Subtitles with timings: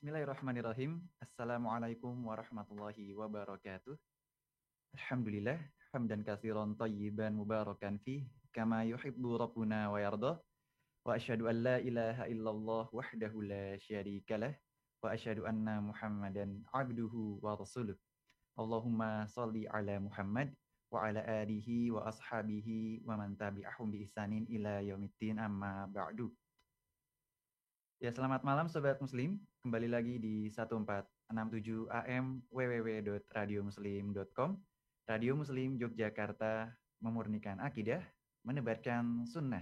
[0.00, 0.96] Bismillahirrahmanirrahim.
[1.20, 3.92] Assalamualaikum warahmatullahi wabarakatuh.
[4.96, 5.60] Alhamdulillah,
[5.92, 10.40] hamdan katsiran tayyiban mubarakan fi kama yuhibbu rabbuna wa yarda.
[11.04, 14.56] Wa asyhadu an la ilaha illallah wahdahu la syarikalah
[15.04, 18.00] wa asyhadu anna Muhammadan abduhu wa rasuluh.
[18.56, 20.48] Allahumma salli ala Muhammad
[20.88, 26.32] wa ala alihi wa ashabihi wa man tabi'ahum bi ihsanin ila yaumiddin amma ba'du.
[28.00, 29.36] Ya, selamat malam sobat muslim.
[29.60, 34.56] Kembali lagi di 1467 AM www.radiomuslim.com.
[35.04, 36.72] Radio Muslim Yogyakarta
[37.04, 38.00] memurnikan akidah,
[38.40, 39.60] menebarkan sunnah.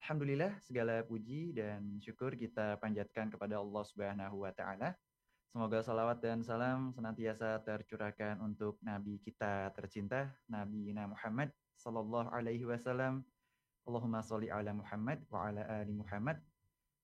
[0.00, 4.96] Alhamdulillah segala puji dan syukur kita panjatkan kepada Allah Subhanahu wa taala.
[5.52, 13.20] Semoga salawat dan salam senantiasa tercurahkan untuk nabi kita tercinta Nabi Muhammad sallallahu alaihi wasallam.
[13.84, 16.40] Allahumma sholli ala Muhammad wa ala ali Muhammad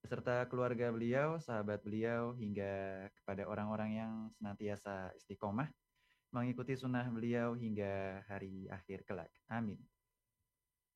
[0.09, 5.69] beserta keluarga beliau, sahabat beliau hingga kepada orang-orang yang senantiasa istiqomah
[6.33, 9.29] mengikuti sunnah beliau hingga hari akhir kelak.
[9.53, 9.77] Amin.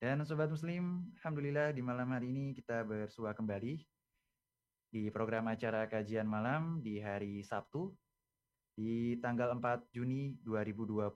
[0.01, 3.85] Dan Sobat Muslim, Alhamdulillah di malam hari ini kita bersua kembali
[4.89, 7.93] di program acara kajian malam di hari Sabtu
[8.73, 11.13] di tanggal 4 Juni 2022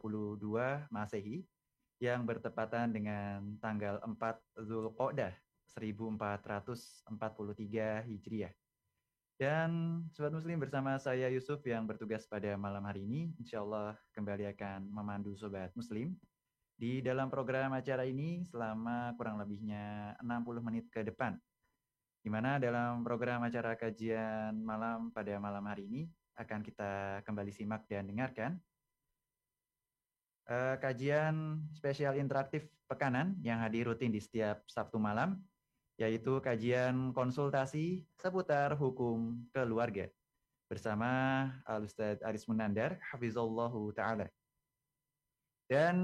[0.93, 1.41] Masehi
[1.97, 8.55] yang bertepatan dengan tanggal 4 Zulqa'dah 1443 Hijriah.
[9.37, 14.49] Dan Sobat Muslim bersama saya Yusuf yang bertugas pada malam hari ini, insya Allah kembali
[14.57, 16.17] akan memandu Sobat Muslim
[16.77, 21.37] di dalam program acara ini selama kurang lebihnya 60 menit ke depan.
[22.21, 26.01] Di mana dalam program acara kajian malam pada malam hari ini
[26.37, 28.61] akan kita kembali simak dan dengarkan
[30.49, 35.37] uh, kajian spesial interaktif pekanan yang hadir rutin di setiap Sabtu malam,
[35.97, 40.05] yaitu kajian konsultasi seputar hukum keluarga
[40.69, 41.09] bersama
[41.65, 44.29] Al Ustadz Aris Munandar, Hafizallahu Ta'ala.
[45.67, 45.97] Dan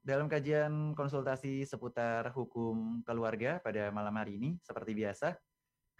[0.00, 5.36] dalam kajian konsultasi seputar hukum keluarga pada malam hari ini, seperti biasa,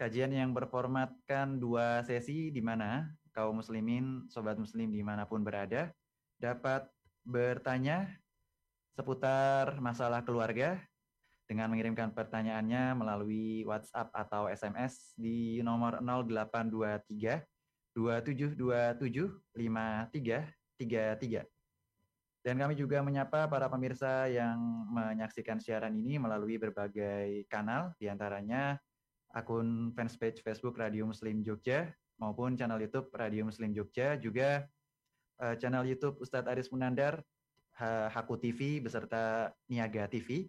[0.01, 5.93] kajian yang berformatkan dua sesi di mana kaum muslimin, sobat muslim di mana pun berada,
[6.41, 6.89] dapat
[7.25, 8.09] bertanya
[8.97, 10.81] seputar masalah keluarga
[11.53, 17.45] dengan mengirimkan pertanyaannya melalui WhatsApp atau SMS di nomor 0823
[17.93, 21.45] 2727 5333.
[22.41, 24.57] Dan kami juga menyapa para pemirsa yang
[24.97, 28.81] menyaksikan siaran ini melalui berbagai kanal, di antaranya
[29.37, 34.65] akun fanspage Facebook Radio Muslim Jogja maupun channel YouTube Radio Muslim Jogja, juga
[35.37, 37.21] uh, channel YouTube Ustadz Aris Munandar,
[37.83, 40.49] Haku TV beserta Niaga TV.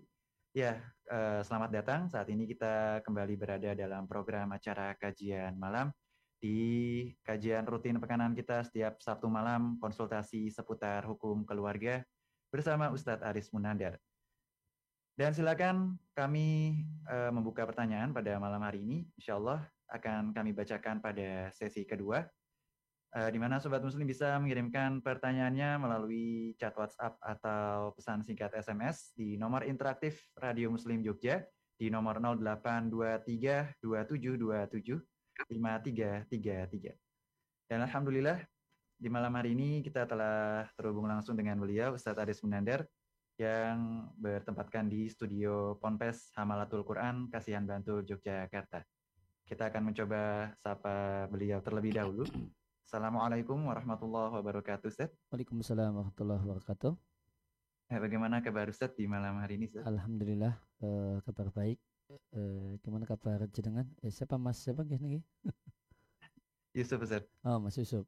[0.54, 0.78] Ya,
[1.10, 2.02] uh, selamat datang.
[2.14, 5.90] Saat ini kita kembali berada dalam program acara kajian malam
[6.38, 12.06] di kajian rutin pekanan kita setiap Sabtu malam konsultasi seputar hukum keluarga
[12.54, 13.98] bersama Ustadz Aris Munandar.
[15.18, 19.10] Dan silakan kami uh, membuka pertanyaan pada malam hari ini.
[19.18, 22.30] Insya Allah akan kami bacakan pada sesi kedua.
[23.14, 29.14] Uh, di mana Sobat Muslim bisa mengirimkan pertanyaannya melalui chat WhatsApp atau pesan singkat SMS
[29.14, 31.46] di nomor interaktif Radio Muslim Jogja
[31.78, 34.98] di nomor 0823 2727
[35.46, 37.70] 5333.
[37.70, 38.42] Dan Alhamdulillah
[38.98, 42.82] di malam hari ini kita telah terhubung langsung dengan beliau Ustadz Aris Munandar
[43.38, 48.82] yang bertempatkan di studio Ponpes Hamalatul Quran Kasihan Bantul Yogyakarta.
[49.44, 52.26] Kita akan mencoba sapa beliau terlebih dahulu.
[52.84, 55.10] Assalamualaikum warahmatullahi wabarakatuh, Ustaz.
[55.32, 56.92] Waalaikumsalam warahmatullahi wabarakatuh.
[57.90, 59.88] Eh, bagaimana kabar Ustaz di malam hari ini, Ustaz?
[59.88, 60.54] Alhamdulillah,
[60.84, 61.80] uh, kabar baik
[62.36, 63.88] eh, gimana kabar jenengan?
[64.04, 65.24] Eh, siapa Mas siapa gini?
[66.78, 67.24] Yusuf Ustaz.
[67.48, 68.06] Oh, Mas Yusuf.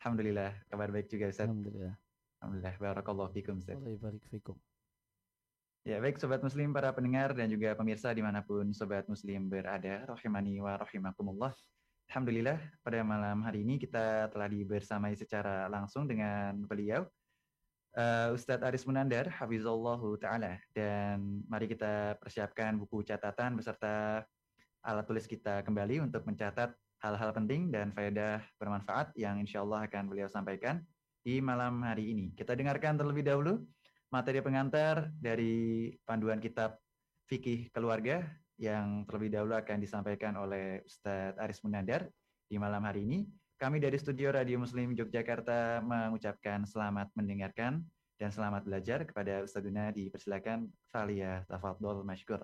[0.00, 1.46] Alhamdulillah, kabar baik juga Ustaz.
[1.46, 1.94] Alhamdulillah.
[2.38, 3.76] Alhamdulillah, barakallahu fikum Ustaz.
[3.76, 4.56] Allah barik fikum.
[5.86, 10.04] Ya baik Sobat Muslim, para pendengar dan juga pemirsa di mana pun Sobat Muslim berada,
[10.04, 11.54] rahimani wa rahimakumullah.
[12.08, 17.04] Alhamdulillah pada malam hari ini kita telah dibersamai secara langsung dengan beliau,
[18.00, 20.56] uh, Ustadz Aris Munandar, Hafizallahu Ta'ala.
[20.72, 24.24] Dan mari kita persiapkan buku catatan beserta
[24.80, 26.72] alat tulis kita kembali untuk mencatat
[27.04, 30.80] hal-hal penting dan faedah bermanfaat yang insya Allah akan beliau sampaikan
[31.20, 32.32] di malam hari ini.
[32.32, 33.60] Kita dengarkan terlebih dahulu
[34.08, 36.80] materi pengantar dari panduan kitab
[37.28, 38.24] Fikih Keluarga
[38.58, 42.10] yang terlebih dahulu akan disampaikan oleh Ustadz Aris Munandar
[42.50, 43.24] di malam hari ini.
[43.58, 47.82] Kami dari Studio Radio Muslim Yogyakarta mengucapkan selamat mendengarkan
[48.18, 52.42] dan selamat belajar kepada Ustadz Duna dipersilakan Valia Tafadol Mashkur.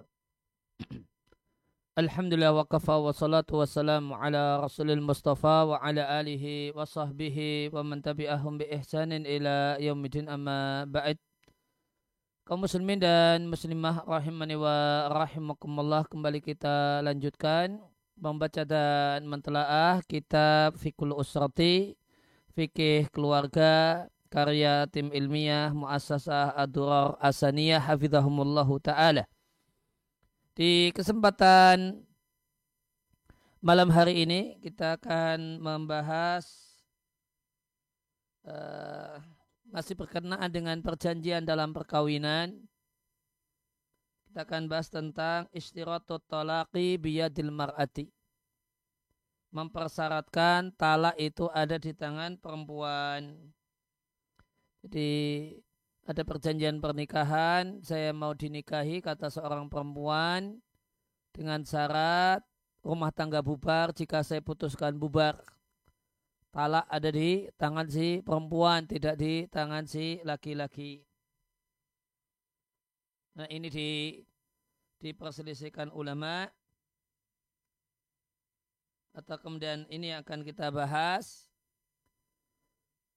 [1.94, 7.70] Alhamdulillah wa kafa wa salatu wa salam ala rasulil mustafa wa ala alihi wa sahbihi
[7.70, 11.22] wa man tabi'ahum bi ihsanin ila yaumidin amma ba'id
[12.44, 17.81] kaum muslimin dan muslimah rahimani wa rahimakumullah kembali kita lanjutkan
[18.20, 21.96] membaca dan mentelaah kitab Fikul Usrati
[22.52, 29.25] Fikih Keluarga karya tim ilmiah Muassasah Ad-Durar Asaniyah hafizahumullahu taala.
[30.52, 32.05] Di kesempatan
[33.64, 36.44] malam hari ini kita akan membahas
[38.44, 39.17] uh,
[39.75, 42.55] masih berkenaan dengan perjanjian dalam perkawinan.
[44.31, 48.06] Kita akan bahas tentang istiratut talaqi biyadil mar'ati.
[49.50, 53.35] Mempersyaratkan talak itu ada di tangan perempuan.
[54.87, 55.11] Jadi
[56.06, 60.62] ada perjanjian pernikahan, saya mau dinikahi kata seorang perempuan
[61.35, 62.47] dengan syarat
[62.85, 65.54] rumah tangga bubar jika saya putuskan bubar.
[66.55, 71.03] Talak ada di tangan si perempuan, tidak di tangan si laki-laki.
[73.35, 74.23] Nah ini di
[75.03, 76.47] diperselisihkan ulama.
[79.19, 81.51] Atau kemudian ini akan kita bahas.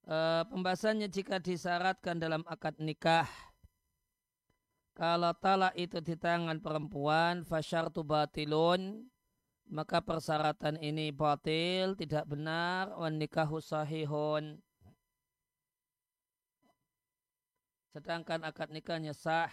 [0.09, 3.29] Uh, pembahasannya jika disyaratkan dalam akad nikah.
[4.97, 9.05] Kalau talak itu di tangan perempuan fasyartu batilun
[9.67, 14.59] maka persyaratan ini batil tidak benar wan nikahu sahihun.
[17.91, 19.51] Sedangkan akad nikahnya sah.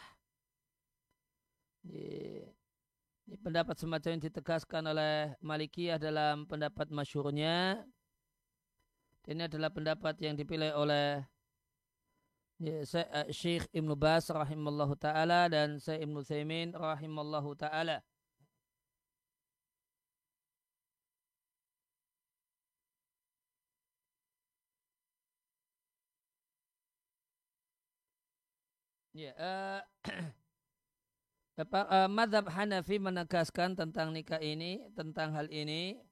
[1.84, 7.84] Ini pendapat semacam yang ditegaskan oleh Malikiyah dalam pendapat masyurnya
[9.24, 11.24] ini adalah pendapat yang dipilih oleh
[12.60, 18.04] ya, eh, Syekh Ibn Bas rahimallahu taala dan Syekh Ibn Thaimin rahimallahu taala.
[29.14, 29.80] Ya, uh,
[31.62, 36.02] apa, uh, madhab Hanafi menegaskan tentang nikah ini, tentang hal ini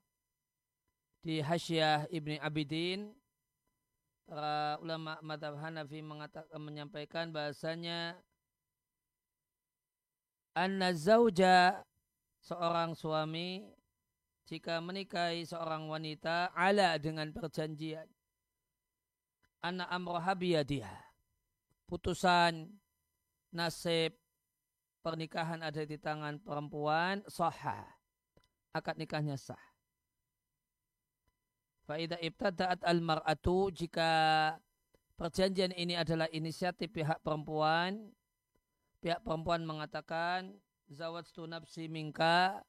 [1.27, 3.11] di Hasyiah Ibni Abidin.
[4.23, 8.23] Para ulama madhab Hanafi mengatakan menyampaikan bahasanya
[10.55, 11.83] anna zauja
[12.39, 13.67] seorang suami
[14.47, 18.07] jika menikahi seorang wanita ala dengan perjanjian.
[19.59, 21.13] Anna amroha biyadiha
[21.93, 22.82] putusan
[23.53, 24.17] nasib
[25.05, 27.85] pernikahan ada di tangan perempuan sahah
[28.73, 29.61] akad nikahnya sah.
[31.85, 34.11] Faida ibtada'at al-mar'atu jika
[35.19, 38.11] perjanjian ini adalah inisiatif pihak perempuan,
[39.05, 40.57] pihak perempuan mengatakan
[40.89, 42.63] zawajtu nafsi minka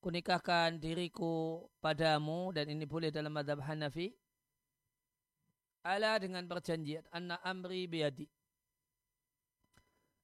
[0.00, 4.10] kunikahkan diriku padamu dan ini boleh dalam madhab Hanafi.
[5.86, 8.26] Ala dengan perjanjian anna amri biadi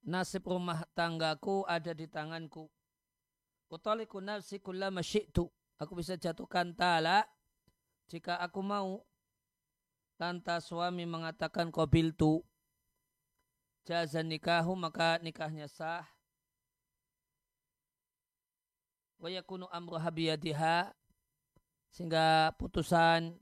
[0.02, 2.66] nasib rumah tanggaku ada di tanganku.
[3.72, 5.48] Utaliku nafsi kullama syi'tu
[5.80, 7.26] aku bisa jatuhkan talak
[8.10, 9.00] jika aku mau.
[10.20, 12.46] Lantas suami mengatakan qabil tu
[13.82, 16.06] jazan nikahu maka nikahnya sah.
[19.18, 20.94] Wa yakunu amru habiyadiha
[21.90, 23.34] sehingga putusan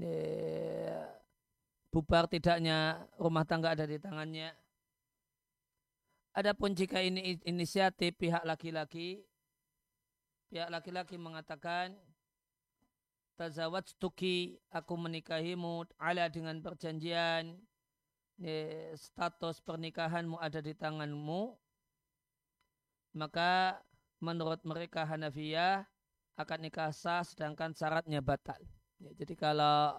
[0.00, 1.04] eh,
[1.92, 4.52] bubar tidaknya rumah tangga ada di tangannya
[6.38, 9.26] Adapun jika ini inisiatif pihak laki-laki,
[10.54, 11.98] pihak laki-laki mengatakan
[13.34, 17.58] tazawat tuki aku menikahimu ala dengan perjanjian
[18.94, 21.58] status pernikahanmu ada di tanganmu
[23.18, 23.82] maka
[24.22, 25.86] menurut mereka Hanafiyah
[26.38, 28.62] akan nikah sah sedangkan syaratnya batal.
[29.02, 29.98] Ya, jadi kalau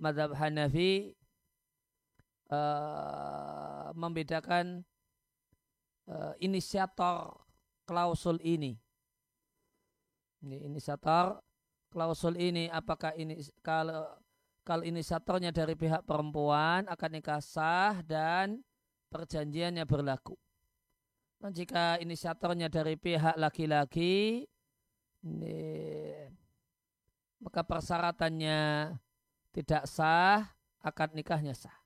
[0.00, 1.12] madhab Hanafi
[2.48, 4.84] uh, membedakan
[6.08, 7.36] uh, inisiator
[7.84, 8.74] klausul ini.
[10.44, 11.40] Ini inisiator
[11.88, 14.04] klausul ini apakah ini kalau
[14.68, 18.60] kalau inisiatornya dari pihak perempuan akan nikah sah dan
[19.08, 20.36] perjanjiannya berlaku.
[21.40, 24.44] Dan jika inisiatornya dari pihak laki-laki,
[27.38, 28.58] maka persyaratannya
[29.54, 30.50] tidak sah,
[30.82, 31.77] akad nikahnya sah.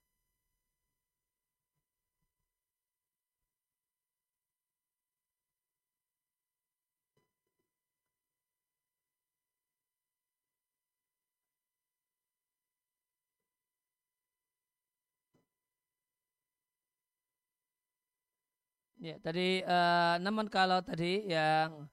[19.03, 21.91] Ya, tadi uh, namun kalau tadi yang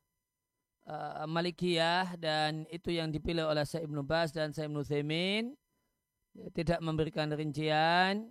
[0.87, 5.59] uh, Malikiyah dan itu yang dipilih oleh Syekh Ibnu Bas dan Syekh Ibnu Thaimin
[6.55, 8.31] tidak memberikan rincian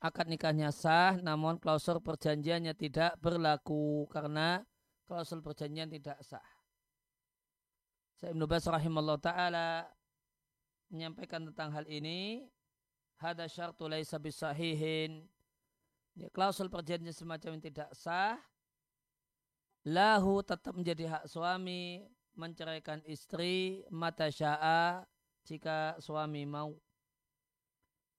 [0.00, 4.64] akad nikahnya sah namun klausul perjanjiannya tidak berlaku karena
[5.04, 6.48] klausul perjanjian tidak sah.
[8.24, 9.84] Syekh Ibnu Bas rahimahullah taala
[10.88, 12.48] menyampaikan tentang hal ini
[13.20, 15.28] hada syartu laisa bisahihin
[16.18, 18.38] ya, klausul perjanjian semacam ini tidak sah.
[19.84, 25.04] Lahu tetap menjadi hak suami menceraikan istri mata sya'a
[25.44, 26.72] jika suami mau.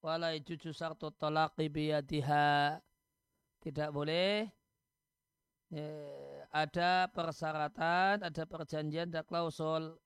[0.06, 2.78] Walai juju sartu talaqi biyadiha.
[3.58, 4.46] Tidak boleh.
[5.74, 5.90] Ya,
[6.54, 9.98] ada persyaratan ada perjanjian ada klausul.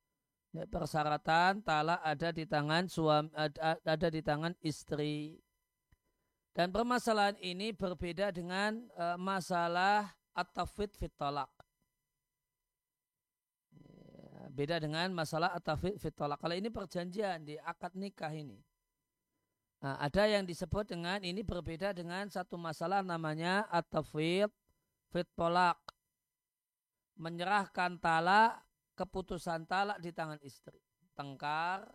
[0.56, 5.38] Ya, persyaratan talak ada di tangan suami ada, ada di tangan istri
[6.60, 11.16] dan permasalahan ini berbeda dengan uh, masalah at-tafwid fit.
[13.80, 16.12] Ya, beda dengan masalah at-tafwid fit.
[16.20, 18.60] Kalau ini perjanjian di akad nikah ini.
[19.80, 24.52] Nah, ada yang disebut dengan ini berbeda dengan satu masalah namanya at-tafwid
[25.16, 25.32] fit.
[27.16, 28.60] Menyerahkan talak,
[29.00, 30.84] keputusan talak di tangan istri.
[31.16, 31.88] Tengkar,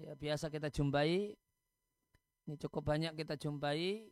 [0.00, 1.36] ya biasa kita jumpai,
[2.46, 4.06] ini cukup banyak kita jumpai,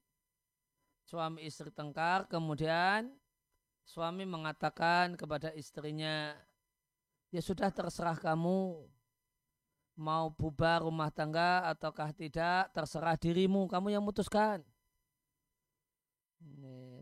[1.06, 3.14] suami istri tengkar, kemudian
[3.86, 6.34] suami mengatakan kepada istrinya,
[7.30, 8.90] ya sudah terserah kamu
[9.94, 14.66] mau bubar rumah tangga ataukah tidak, terserah dirimu, kamu yang mutuskan.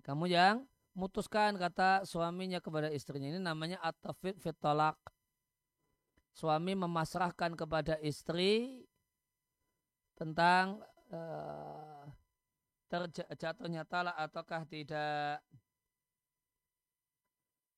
[0.04, 5.00] Kamu yang mutuskan kata suaminya kepada istrinya ini namanya atafid fitolak.
[6.32, 8.84] Suami memasrahkan kepada istri
[10.16, 10.80] tentang
[11.12, 12.04] uh,
[12.88, 15.40] terjatuhnya talak ataukah tidak.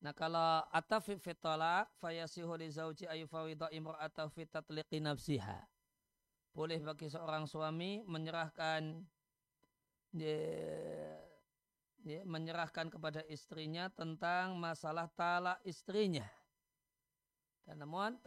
[0.03, 5.65] Nah kalau atafi fitolak fayasihu li zauji ayu fawidha imra'atahu fi tatliqi nafsiha.
[6.55, 9.03] Boleh bagi seorang suami menyerahkan
[10.15, 10.39] ya,
[12.05, 16.29] ya, menyerahkan kepada istrinya tentang masalah talak istrinya.
[17.65, 18.21] Dan namun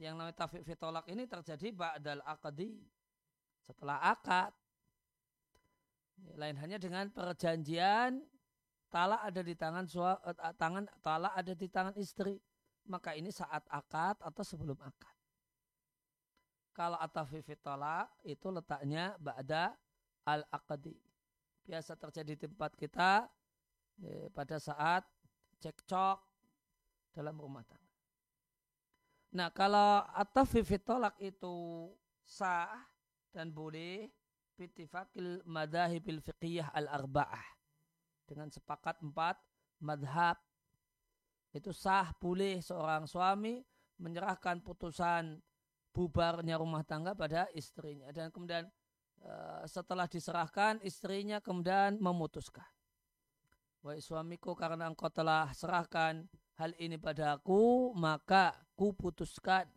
[0.00, 2.72] yang namanya tafik fitolak ini terjadi ba'dal aqdi.
[3.68, 4.52] Setelah akad.
[6.40, 8.24] Lain hanya dengan perjanjian
[8.88, 12.40] talak ada di tangan uh, tangan talak ada di tangan istri.
[12.88, 15.16] Maka ini saat akad atau sebelum akad.
[16.72, 19.76] Kalau atafifi talak itu letaknya ba'da
[20.24, 20.96] al akadi
[21.68, 23.28] biasa terjadi di tempat kita
[24.00, 25.04] eh, pada saat
[25.60, 26.16] cekcok
[27.12, 27.98] dalam rumah tangga.
[29.36, 31.92] Nah kalau atafifi talak itu
[32.24, 32.72] sah
[33.32, 34.08] dan boleh
[34.58, 37.46] bitifakil madahibil fiqiyah al-arba'ah.
[38.28, 39.40] Dengan sepakat empat
[39.80, 40.36] madhab.
[41.48, 43.64] Itu sah boleh seorang suami
[43.98, 45.40] menyerahkan putusan
[45.96, 48.12] bubarnya rumah tangga pada istrinya.
[48.12, 48.68] Dan kemudian
[49.24, 52.68] eh, setelah diserahkan istrinya kemudian memutuskan.
[53.80, 56.26] Wahai suamiku karena engkau telah serahkan
[56.58, 59.70] hal ini padaku maka ku putuskan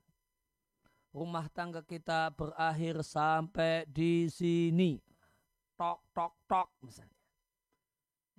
[1.12, 5.00] rumah tangga kita berakhir sampai di sini.
[5.75, 7.20] Tok tok tok misalnya.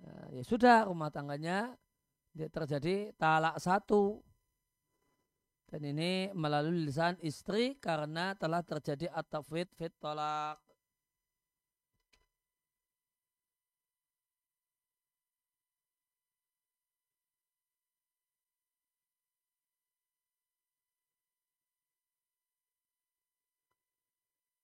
[0.01, 1.77] Ya, ya sudah rumah tangganya.
[2.33, 4.25] Terjadi talak satu.
[5.69, 10.62] Dan ini melalui lisan istri karena telah terjadi atafid fit tolak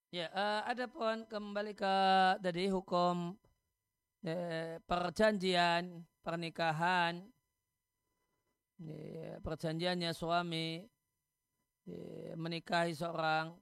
[0.09, 1.95] Ya, uh, ada pun kembali ke
[2.41, 3.37] tadi hukum
[4.25, 7.29] eh, perjanjian pernikahan.
[8.81, 10.81] Eh, perjanjiannya suami
[11.85, 13.53] eh, menikahi seorang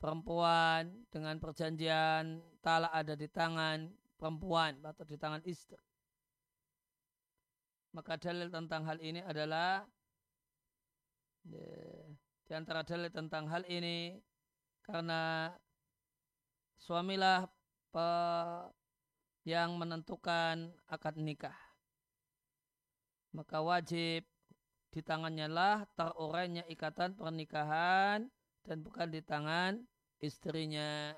[0.00, 5.76] perempuan dengan perjanjian talak ada di tangan perempuan atau di tangan istri.
[7.92, 9.84] Maka dalil tentang hal ini adalah
[11.52, 12.16] eh,
[12.48, 14.16] di antara dalil tentang hal ini
[14.80, 15.52] karena
[16.82, 17.46] suamilah
[19.46, 21.54] yang menentukan akad nikah.
[23.32, 24.26] Maka wajib
[24.92, 28.28] di tangannya lah terurainya ikatan pernikahan
[28.66, 29.80] dan bukan di tangan
[30.20, 31.16] istrinya.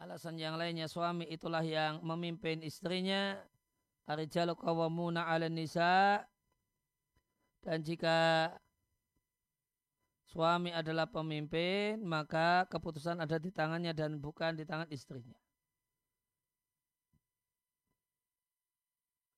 [0.00, 3.36] Alasan yang lainnya suami itulah yang memimpin istrinya.
[4.10, 6.24] Arijalu kawamuna ala nisa.
[7.60, 8.48] Dan jika
[10.30, 15.34] suami adalah pemimpin, maka keputusan ada di tangannya dan bukan di tangan istrinya.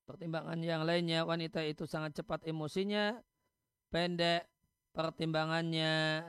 [0.05, 3.17] Pertimbangan yang lainnya wanita itu sangat cepat emosinya,
[3.89, 4.45] pendek
[4.93, 6.21] pertimbangannya,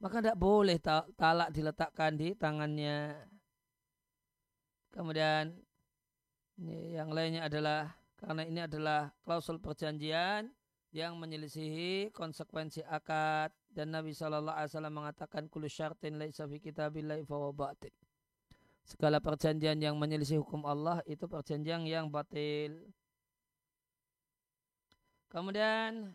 [0.00, 0.80] maka tidak boleh
[1.20, 3.28] talak diletakkan di tangannya.
[4.88, 5.52] Kemudian
[6.96, 10.48] yang lainnya adalah karena ini adalah klausul perjanjian
[10.96, 17.22] yang menyelisihi konsekuensi akad dan Nabi Shallallahu Alaihi Wasallam mengatakan kullu syartin laisa fi kitabillahi
[17.54, 17.94] batil.
[18.82, 22.90] Segala perjanjian yang menyelisih hukum Allah itu perjanjian yang batil.
[25.30, 26.10] Kemudian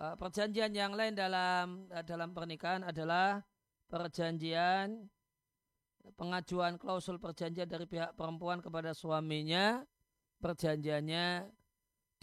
[0.00, 3.44] eh, perjanjian yang lain dalam eh, dalam pernikahan adalah
[3.92, 5.04] perjanjian
[6.16, 9.84] pengajuan klausul perjanjian dari pihak perempuan kepada suaminya
[10.40, 11.44] perjanjiannya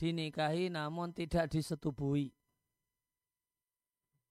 [0.01, 2.36] dinikahi namun tidak disetubuhi.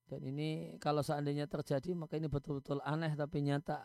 [0.06, 3.82] Dan ini kalau seandainya terjadi maka ini betul-betul aneh tapi nyata.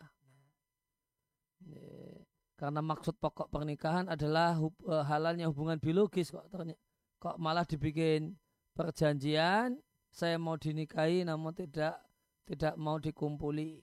[2.62, 6.46] Karena maksud pokok pernikahan adalah eh, halalnya hubungan biologis kok
[7.18, 8.38] kok malah dibikin
[8.78, 9.82] perjanjian
[10.14, 11.98] saya mau dinikahi namun tidak
[12.46, 13.82] tidak mau dikumpuli.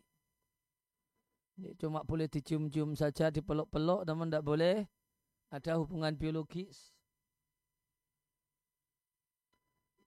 [1.82, 4.76] Cuma boleh dicium-cium saja, dipeluk-peluk namun tidak boleh
[5.50, 6.94] ada hubungan biologis.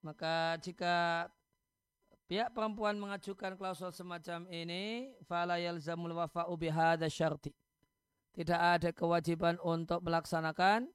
[0.00, 1.28] Maka jika
[2.32, 7.52] pihak perempuan mengajukan klausul semacam ini, fala yalzamul wafa'u bihadza syarti.
[8.32, 10.88] Tidak ada kewajiban untuk melaksanakan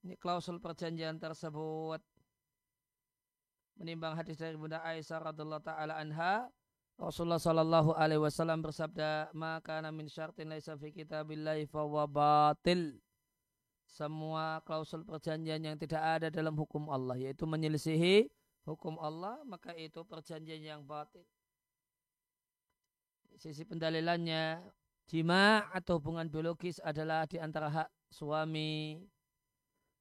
[0.00, 2.00] ini klausul perjanjian tersebut.
[3.76, 6.48] Menimbang hadis dari Bunda Aisyah radhiallahu taala anha,
[6.96, 12.96] Rasulullah sallallahu alaihi wasallam bersabda, "Maka min syartin laisa fi kitabillahi fa batil."
[13.90, 18.30] semua klausul perjanjian yang tidak ada dalam hukum Allah yaitu menyelisihi
[18.70, 21.26] hukum Allah maka itu perjanjian yang batil.
[23.34, 24.62] Sisi pendalilannya
[25.10, 29.02] jima atau hubungan biologis adalah di antara hak suami.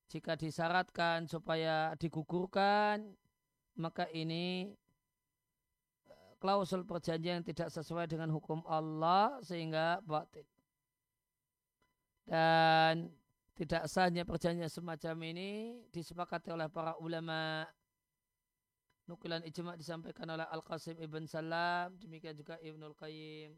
[0.10, 3.13] Jika disyaratkan supaya digugurkan
[3.79, 4.75] maka ini
[6.10, 10.45] eh, klausul perjanjian yang tidak sesuai dengan hukum Allah sehingga batil.
[12.27, 13.10] Dan
[13.60, 17.65] tidak sahnya perjanjian semacam ini disepakati oleh para ulama.
[19.10, 23.58] Nukilan ijma disampaikan oleh Al-Qasim Ibn Salam, demikian juga Ibnul Qayyim.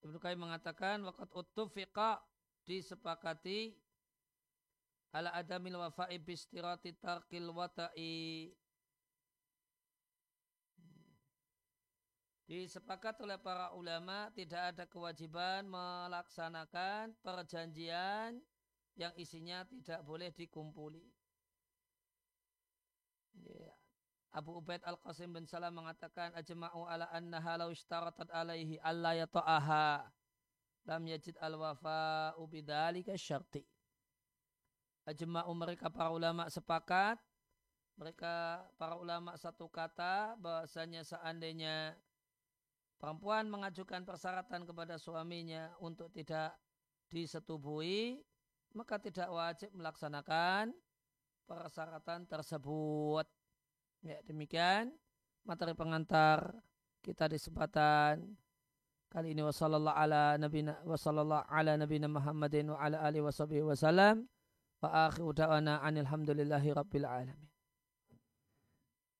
[0.00, 2.24] Ibnu Qayyim mengatakan waqad uttufiqa
[2.64, 3.76] disepakati
[5.12, 8.48] ala adamil wafa'i bistirati tarkil wata'i
[12.48, 18.42] Disepakat oleh para ulama tidak ada kewajiban melaksanakan perjanjian
[18.96, 21.04] yang isinya tidak boleh dikumpuli.
[23.42, 23.72] Ya.
[24.32, 30.08] Abu Ubaid Al-Qasim bin Salam mengatakan ajma'u ala annaha law ishtaratat alaihi alla yata'aha
[30.88, 33.60] lam yajid al-wafa'u bidzalika syarti.
[35.04, 37.20] Ajma'u mereka para ulama sepakat
[38.00, 41.92] mereka para ulama satu kata bahasanya seandainya
[42.96, 46.56] perempuan mengajukan persyaratan kepada suaminya untuk tidak
[47.12, 48.24] disetubuhi,
[48.72, 50.72] maka tidak wajib melaksanakan
[51.46, 53.26] persyaratan tersebut.
[54.02, 54.90] Ya, demikian
[55.46, 56.54] materi pengantar
[57.02, 58.22] kita di kesempatan
[59.12, 63.22] kali ini wasallallahu ala nabiyina wasallallahu ala nabiyina Muhammadin wa ala alihi
[63.62, 64.24] wasallam
[64.82, 67.52] wa akhiru da'wana anil hamdulillahi rabbil alamin.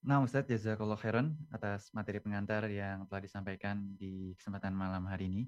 [0.02, 5.44] Nah Ustadz Jazakallah khairan atas materi pengantar yang telah disampaikan di kesempatan malam hari ini.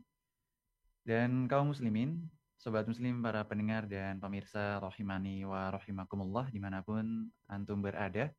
[1.03, 7.29] Dan kaum muslimin, sobat muslim, para pendengar dan pemirsa rohimani wa rohimakumullah di mana pun
[7.51, 8.33] antum berada.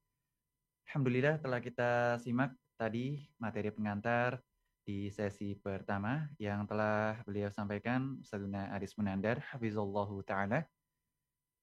[0.89, 4.39] Alhamdulillah telah kita simak tadi materi pengantar
[4.85, 10.61] di sesi pertama yang telah beliau sampaikan Ustazuna Aris Munandar Hafizullahu Ta'ala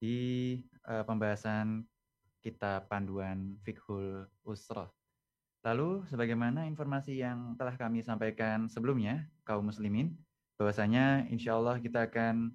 [0.03, 0.59] di
[0.91, 1.87] uh, pembahasan
[2.43, 4.91] kitab panduan Fikhul Usroh.
[5.63, 10.19] Lalu, sebagaimana informasi yang telah kami sampaikan sebelumnya, kaum muslimin,
[10.59, 12.53] bahwasanya insya Allah kita akan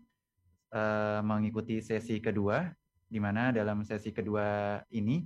[0.74, 2.70] uh, mengikuti sesi kedua,
[3.08, 5.24] di mana dalam sesi kedua ini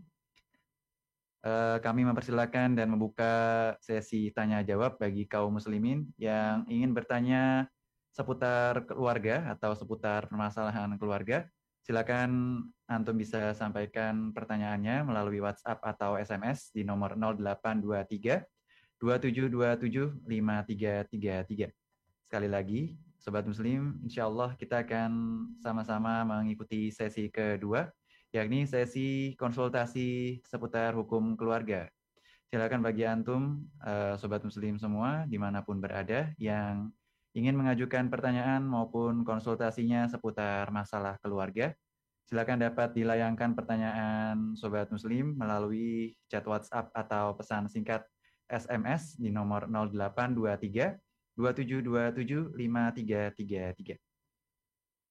[1.45, 3.34] uh, kami mempersilahkan dan membuka
[3.81, 7.65] sesi tanya jawab bagi kaum muslimin yang ingin bertanya
[8.12, 11.47] seputar keluarga atau seputar permasalahan keluarga
[11.81, 18.45] Silakan antum bisa sampaikan pertanyaannya melalui WhatsApp atau SMS di nomor 0823
[19.01, 21.81] 2727 5333.
[22.32, 25.12] Sekali lagi, Sobat Muslim, insya Allah kita akan
[25.60, 27.91] sama-sama mengikuti sesi kedua,
[28.32, 31.91] yakni sesi konsultasi seputar hukum keluarga.
[32.48, 36.88] silakan bagi antum, uh, sobat muslim semua, di mana pun berada, yang
[37.36, 41.76] ingin mengajukan pertanyaan maupun konsultasinya seputar masalah keluarga,
[42.32, 48.08] silakan dapat dilayangkan pertanyaan sobat muslim melalui chat WhatsApp atau pesan singkat
[48.48, 54.00] SMS di nomor 0823 2727 5333.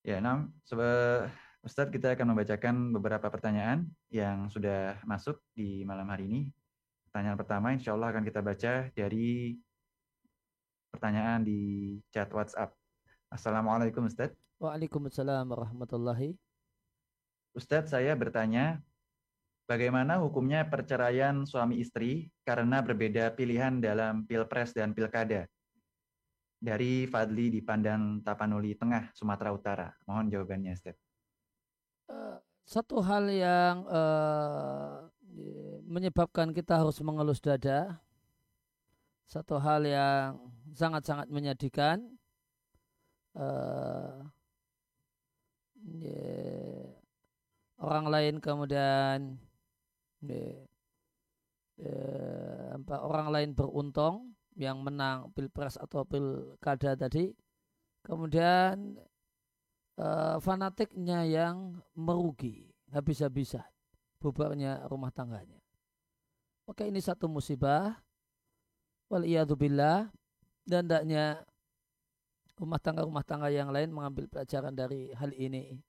[0.01, 0.17] Ya,
[0.65, 1.29] sobat
[1.61, 6.43] Ustadz kita akan membacakan beberapa pertanyaan yang sudah masuk di malam hari ini.
[7.05, 9.61] Pertanyaan pertama insya Allah akan kita baca dari
[10.89, 11.61] pertanyaan di
[12.09, 12.73] chat WhatsApp.
[13.29, 14.33] Assalamualaikum Ustaz.
[14.57, 16.33] Waalaikumsalam warahmatullahi.
[17.53, 18.81] Ustadz saya bertanya,
[19.69, 25.45] bagaimana hukumnya perceraian suami istri karena berbeda pilihan dalam pilpres dan pilkada?
[26.61, 29.89] Dari Fadli di Pandan Tapanuli Tengah, Sumatera Utara.
[30.05, 30.97] Mohon jawabannya, Ustaz.
[32.05, 32.37] Uh,
[32.69, 35.09] satu hal yang uh,
[35.89, 37.97] menyebabkan kita harus mengelus dada.
[39.25, 40.37] Satu hal yang
[40.77, 42.05] sangat-sangat menyedihkan.
[43.33, 44.27] Uh,
[45.87, 46.93] yeah,
[47.79, 49.39] orang lain kemudian
[50.21, 50.67] yeah,
[51.79, 57.31] yeah, orang lain beruntung yang menang pilpres atau pilkada tadi.
[58.01, 58.97] Kemudian
[60.01, 63.67] uh, fanatiknya yang merugi habis-habisan
[64.21, 65.61] bubarnya rumah tangganya.
[66.69, 67.99] Maka ini satu musibah.
[69.11, 71.43] Wal dan hendaknya
[72.55, 75.83] rumah tangga-rumah tangga yang lain mengambil pelajaran dari hal ini.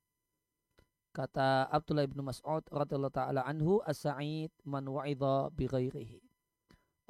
[1.12, 6.31] Kata Abdullah bin Mas'ud radhiyallahu taala anhu as-sa'id man wa'idha bi ghairihi.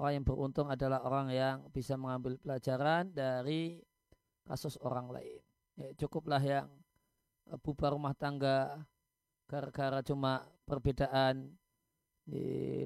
[0.01, 3.77] Orang yang beruntung adalah orang yang bisa mengambil pelajaran dari
[4.49, 5.37] kasus orang lain.
[5.77, 6.65] Ya, cukuplah yang
[7.61, 8.81] bubar rumah tangga
[9.45, 11.53] gara-gara cuma perbedaan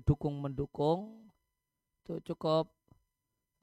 [0.03, 1.29] dukung mendukung
[2.03, 2.69] itu cukup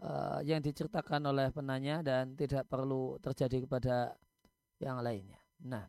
[0.03, 4.17] uh, yang diceritakan oleh penanya dan tidak perlu terjadi kepada
[4.83, 5.38] yang lainnya.
[5.62, 5.87] Nah,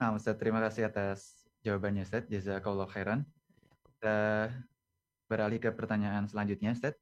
[0.00, 2.26] nah Ustaz, terima kasih atas jawabannya Ustaz.
[2.26, 3.22] Jazakallah khairan.
[3.86, 4.50] Kita
[5.30, 6.98] beralih ke pertanyaan selanjutnya Ustaz.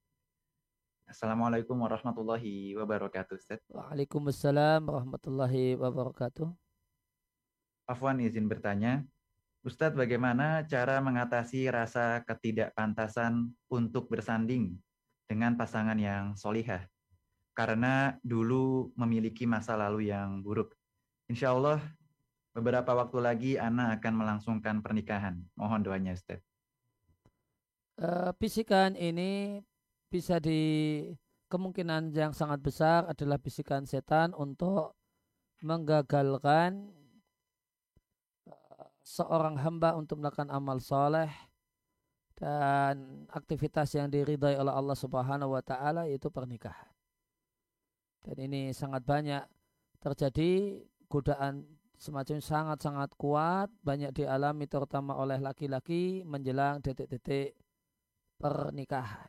[1.09, 3.65] Assalamualaikum warahmatullahi wabarakatuh Ustaz.
[3.73, 6.53] Waalaikumsalam warahmatullahi wabarakatuh.
[7.89, 9.01] Afwan izin bertanya,
[9.65, 14.77] Ustadz, bagaimana cara mengatasi rasa ketidakpantasan untuk bersanding
[15.25, 16.85] dengan pasangan yang solihah?
[17.57, 20.77] Karena dulu memiliki masa lalu yang buruk.
[21.33, 21.81] Insya Allah,
[22.53, 25.41] beberapa waktu lagi Ana akan melangsungkan pernikahan.
[25.57, 26.48] Mohon doanya, Ustadz.
[27.99, 29.59] Uh, bisikan ini
[30.07, 31.03] bisa di
[31.51, 34.95] kemungkinan yang sangat besar adalah bisikan setan untuk
[35.67, 36.95] menggagalkan
[39.03, 41.27] seorang hamba untuk melakukan amal soleh
[42.39, 46.95] dan aktivitas yang diridhai oleh Allah Subhanahu wa taala yaitu pernikahan.
[48.23, 49.43] Dan ini sangat banyak
[49.99, 51.67] terjadi godaan
[51.99, 57.59] semacam sangat-sangat kuat banyak dialami terutama oleh laki-laki menjelang detik-detik
[58.39, 59.29] pernikahan.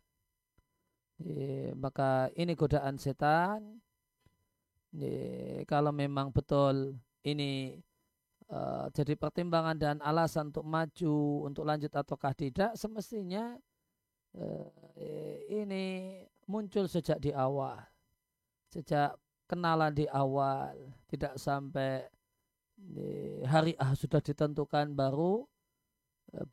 [1.19, 3.81] E, maka ini godaan setan.
[4.95, 6.95] E, kalau memang betul
[7.25, 7.77] ini
[8.49, 13.57] uh, jadi pertimbangan dan alasan untuk maju untuk lanjut ataukah tidak semestinya
[14.37, 14.67] uh,
[15.49, 16.17] ini
[16.49, 17.77] muncul sejak di awal
[18.69, 19.17] sejak
[19.49, 20.73] kenalan di awal
[21.09, 22.05] tidak sampai
[22.79, 25.43] di hari ah sudah ditentukan baru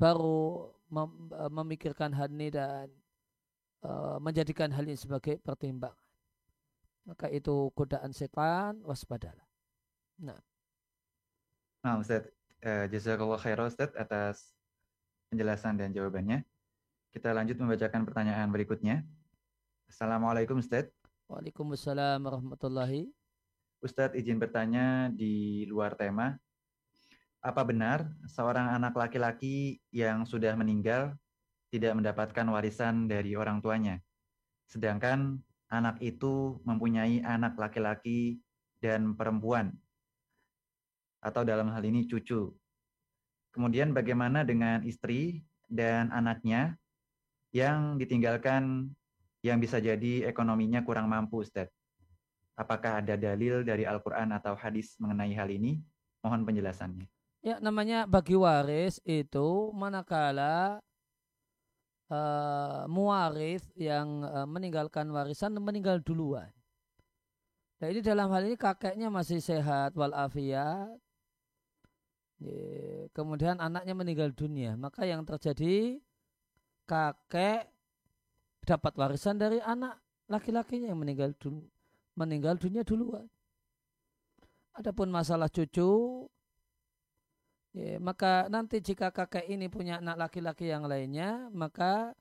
[0.01, 2.91] baru mem, uh, memikirkan hal ini dan
[3.83, 5.99] uh, menjadikan hal ini sebagai pertimbangan
[7.07, 9.47] maka itu godaan setan waspadalah
[10.19, 10.39] nah
[11.87, 12.27] Nah, Ustaz,
[12.67, 14.51] uh, jazakallah khairan Ustaz atas
[15.31, 16.43] penjelasan dan jawabannya.
[17.15, 19.07] Kita lanjut membacakan pertanyaan berikutnya.
[19.87, 20.91] Assalamualaikum Ustaz.
[21.31, 23.07] Waalaikumsalam warahmatullahi.
[23.87, 26.35] Ustadz izin bertanya di luar tema.
[27.47, 31.15] Apa benar seorang anak laki-laki yang sudah meninggal
[31.71, 34.03] tidak mendapatkan warisan dari orang tuanya?
[34.67, 35.39] Sedangkan
[35.71, 38.43] anak itu mempunyai anak laki-laki
[38.83, 39.71] dan perempuan
[41.23, 42.51] atau dalam hal ini cucu.
[43.55, 46.75] Kemudian bagaimana dengan istri dan anaknya
[47.55, 48.91] yang ditinggalkan
[49.47, 51.71] yang bisa jadi ekonominya kurang mampu, Ustaz?
[52.59, 55.79] Apakah ada dalil dari Al-Quran atau hadis mengenai hal ini?
[56.27, 57.16] Mohon penjelasannya.
[57.45, 60.83] Ya, namanya bagi waris itu manakala
[62.11, 66.51] uh, muwaris yang uh, meninggalkan warisan meninggal duluan.
[67.77, 70.97] Nah ini dalam hal ini kakeknya masih sehat walafiat,
[73.17, 76.01] kemudian anaknya meninggal dunia maka yang terjadi
[76.85, 77.69] kakek
[78.67, 79.97] dapat warisan dari anak
[80.29, 81.71] laki-lakinya yang meninggal dunia,
[82.19, 83.27] meninggal dunia duluan.
[84.77, 86.27] Adapun masalah cucu,
[87.77, 92.17] ya, maka nanti jika kakek ini punya anak laki-laki yang lainnya, maka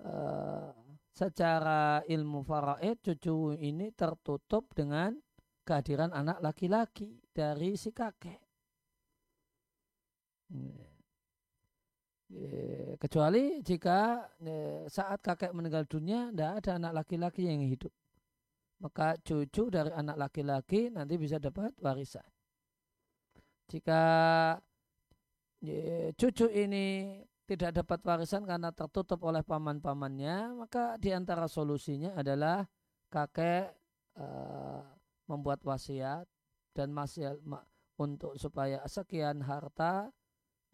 [0.00, 0.70] uh,
[1.10, 5.18] secara ilmu faraid cucu ini tertutup dengan
[5.66, 8.40] kehadiran anak laki-laki dari si kakek.
[12.30, 17.90] Ya, kecuali jika ya, saat kakek meninggal dunia tidak ada anak laki-laki yang hidup
[18.80, 22.24] maka cucu dari anak laki-laki nanti bisa dapat warisan.
[23.70, 24.02] Jika
[26.18, 32.66] cucu ini tidak dapat warisan karena tertutup oleh paman-pamannya, maka di antara solusinya adalah
[33.10, 33.74] kakek
[34.18, 34.82] uh,
[35.26, 36.26] membuat wasiat
[36.74, 37.38] dan masih
[37.98, 40.14] untuk supaya sekian harta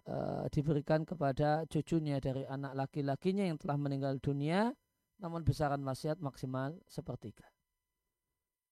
[0.05, 4.73] uh, diberikan kepada cucunya dari anak laki-lakinya yang telah meninggal dunia,
[5.17, 7.49] namun besaran wasiat maksimal sepertiga.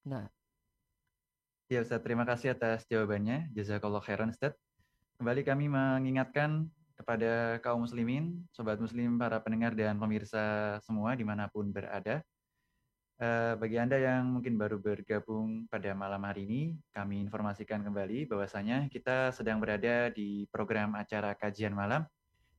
[0.09, 0.29] Nah.
[1.73, 3.49] Ya Ustaz, terima kasih atas jawabannya.
[3.57, 4.53] Jazakallah khairan Ustaz.
[5.17, 11.49] Kembali kami mengingatkan kepada kaum muslimin, sobat muslim, para pendengar dan pemirsa semua di mana
[11.49, 12.21] pun berada.
[13.17, 18.93] Uh, bagi Anda yang mungkin baru bergabung pada malam hari ini, kami informasikan kembali bahwasanya
[18.93, 22.05] kita sedang berada di program acara kajian malam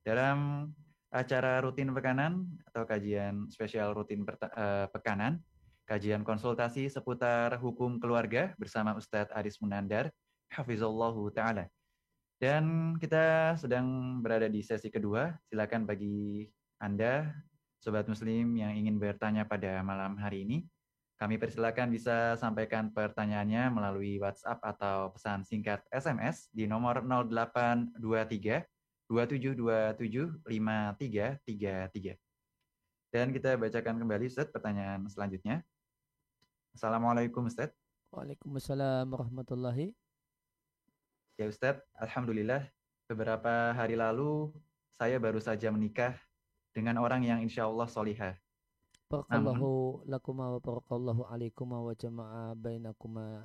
[0.02, 0.66] dalam
[1.14, 5.38] acara rutin pekanan atau kajian spesial rutin uh, pekanan
[5.86, 10.10] kajian konsultasi seputar hukum keluarga bersama Ustadz Aris Munandar,
[10.50, 11.70] Hafizullahu Ta'ala.
[12.36, 15.32] Dan kita sedang berada di sesi kedua.
[15.48, 16.44] Silakan bagi
[16.82, 17.32] Anda,
[17.80, 20.66] Sobat Muslim yang ingin bertanya pada malam hari ini,
[21.16, 27.96] kami persilakan bisa sampaikan pertanyaannya melalui WhatsApp atau pesan singkat SMS di nomor 0823
[29.08, 32.20] 2727 5333.
[33.08, 35.64] Dan kita bacakan kembali Ustaz pertanyaan selanjutnya.
[36.76, 37.72] Assalamualaikum Ustaz.
[38.12, 39.96] Waalaikumsalam warahmatullahi.
[41.40, 42.68] Ya Ustaz, Alhamdulillah
[43.08, 44.52] beberapa hari lalu
[44.92, 46.12] saya baru saja menikah
[46.76, 48.36] dengan orang yang insya Allah solihah.
[49.08, 53.40] Barakallahu lakuma wa barakallahu alaikuma wa jama'a bainakuma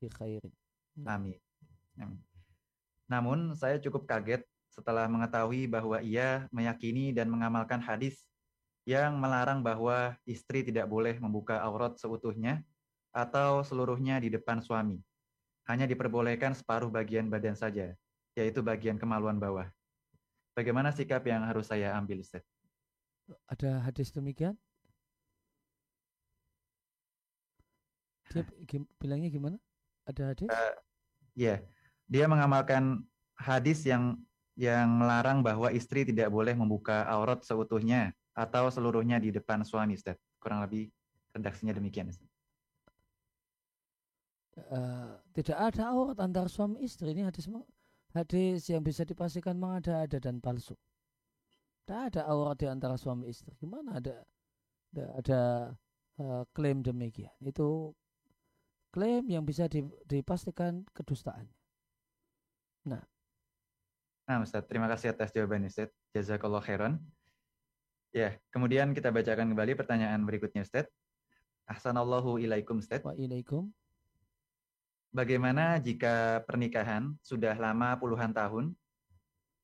[0.00, 0.56] fi khairin.
[1.04, 1.36] Amin.
[2.00, 2.24] Amin.
[3.04, 8.24] Namun saya cukup kaget setelah mengetahui bahwa ia meyakini dan mengamalkan hadis
[8.82, 12.66] yang melarang bahwa istri tidak boleh membuka aurat seutuhnya
[13.14, 14.98] atau seluruhnya di depan suami.
[15.70, 17.94] Hanya diperbolehkan separuh bagian badan saja,
[18.34, 19.70] yaitu bagian kemaluan bawah.
[20.58, 22.42] Bagaimana sikap yang harus saya ambil, Ustaz?
[23.46, 24.58] Ada hadis demikian?
[28.34, 28.42] Dia
[28.98, 29.56] bilangnya gimana?
[30.02, 30.50] Ada hadis?
[30.50, 30.74] Uh,
[31.38, 31.62] ya,
[32.10, 33.06] dia mengamalkan
[33.38, 34.18] hadis yang
[34.58, 40.16] yang melarang bahwa istri tidak boleh membuka aurat seutuhnya atau seluruhnya di depan suami, Ustaz.
[40.40, 40.88] Kurang lebih
[41.36, 42.28] redaksinya demikian, Ustaz.
[44.52, 47.48] Uh, tidak ada aurat antara suami istri ini hadis
[48.12, 50.76] hadis yang bisa dipastikan mengada ada dan palsu.
[51.82, 53.56] Tidak ada aurat di antara suami istri.
[53.56, 54.20] Gimana ada
[54.92, 55.40] ada, ada
[56.20, 57.32] uh, klaim demikian?
[57.40, 57.96] Itu
[58.92, 59.72] klaim yang bisa
[60.04, 61.48] dipastikan kedustaan.
[62.84, 63.00] Nah.
[64.28, 65.88] Nah, Ustaz, terima kasih atas jawabannya, Ustaz.
[66.12, 67.00] Jazakallah khairan.
[68.12, 70.84] Ya, kemudian kita bacakan kembali pertanyaan berikutnya, Ustaz.
[71.64, 73.00] Ahsanallahu ilaikum, Ustaz.
[73.00, 73.72] Wa ilaikum.
[75.16, 78.76] Bagaimana jika pernikahan sudah lama puluhan tahun,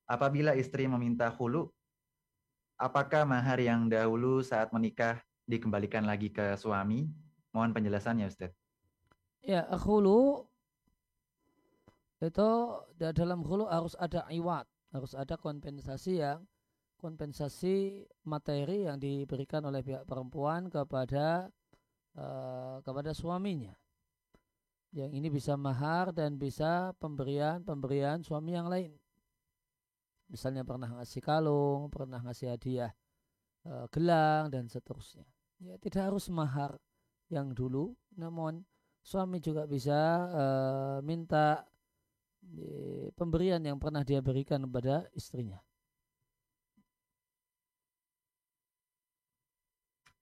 [0.09, 1.69] apabila istri meminta hulu,
[2.81, 7.05] apakah mahar yang dahulu saat menikah dikembalikan lagi ke suami?
[7.53, 8.57] Mohon penjelasannya, Ustaz.
[9.45, 10.49] Ya, hulu
[12.25, 12.51] itu
[12.97, 14.65] dalam hulu harus ada iwat,
[14.97, 16.49] harus ada kompensasi yang
[16.99, 21.47] kompensasi materi yang diberikan oleh pihak perempuan kepada
[22.19, 23.73] uh, kepada suaminya.
[24.91, 28.93] Yang ini bisa mahar dan bisa pemberian-pemberian suami yang lain.
[30.29, 32.93] Misalnya pernah ngasih kalung, pernah ngasih hadiah
[33.65, 35.25] uh, gelang dan seterusnya.
[35.63, 36.77] Ya tidak harus mahar
[37.31, 38.65] yang dulu, namun
[39.05, 39.99] suami juga bisa
[40.33, 41.63] uh, minta
[43.19, 45.61] pemberian yang pernah dia berikan kepada istrinya.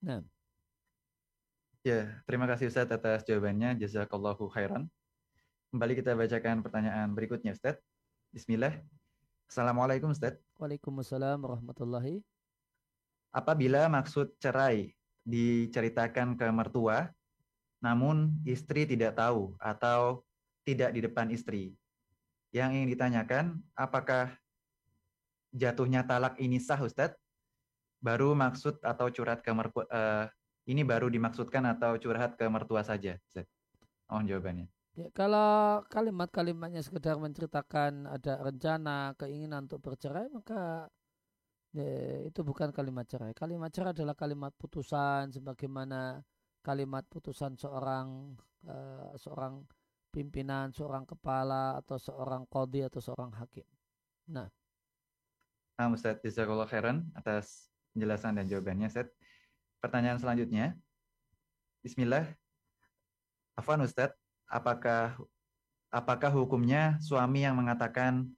[0.01, 0.21] Nah.
[1.81, 3.79] Ya, terima kasih Ustaz atas jawabannya.
[3.81, 4.85] Jazakallahu khairan.
[5.73, 7.79] Kembali kita bacakan pertanyaan berikutnya Ustaz.
[8.29, 8.77] Bismillah.
[9.47, 10.37] Assalamualaikum Ustaz.
[10.59, 12.21] Waalaikumsalam warahmatullahi.
[13.31, 14.93] Apabila maksud cerai
[15.25, 17.09] diceritakan ke mertua,
[17.81, 20.21] namun istri tidak tahu atau
[20.67, 21.73] tidak di depan istri.
[22.51, 24.35] Yang ingin ditanyakan, apakah
[25.55, 27.26] jatuhnya talak ini sah Ustadz?
[27.97, 30.25] Baru maksud atau curhat ke mertua uh,
[30.67, 33.15] ini baru dimaksudkan atau curhat ke mertua saja?
[33.23, 33.47] Ustaz?
[34.11, 34.67] Oh jawabannya.
[34.97, 40.89] Ya, kalau kalimat-kalimatnya sekedar menceritakan ada rencana, keinginan untuk bercerai, maka
[41.69, 43.29] ya, itu bukan kalimat cerai.
[43.37, 46.17] Kalimat cerai adalah kalimat putusan, sebagaimana
[46.65, 48.33] kalimat putusan seorang
[48.65, 49.61] uh, seorang
[50.09, 53.69] pimpinan, seorang kepala, atau seorang kodi, atau seorang hakim.
[54.33, 54.49] Nah.
[55.77, 59.09] Nah, Ustaz Jazakallah khairan atas penjelasan dan jawabannya, Ustaz.
[59.81, 60.77] Pertanyaan selanjutnya.
[61.81, 62.29] Bismillah.
[63.57, 64.13] Afwan Ustaz,
[64.45, 65.17] apakah
[65.89, 68.29] apakah hukumnya suami yang mengatakan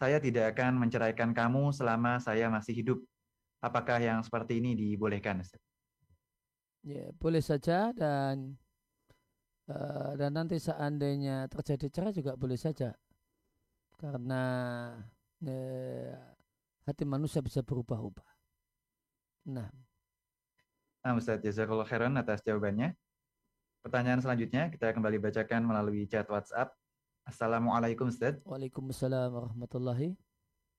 [0.00, 2.98] saya tidak akan menceraikan kamu selama saya masih hidup?
[3.60, 5.60] Apakah yang seperti ini dibolehkan, Ustaz?
[6.82, 8.56] Ya, boleh saja dan
[9.70, 12.96] uh, dan nanti seandainya terjadi cerai juga boleh saja.
[14.00, 14.42] Karena
[15.46, 16.12] uh,
[16.88, 18.31] hati manusia bisa berubah-ubah.
[19.42, 19.70] Nah,
[21.02, 22.94] Nah, Ustaz Jazakallah khairan atas jawabannya.
[23.82, 26.70] Pertanyaan selanjutnya kita kembali bacakan melalui chat WhatsApp.
[27.26, 28.38] Assalamualaikum Ustaz.
[28.46, 30.14] Waalaikumsalam warahmatullahi.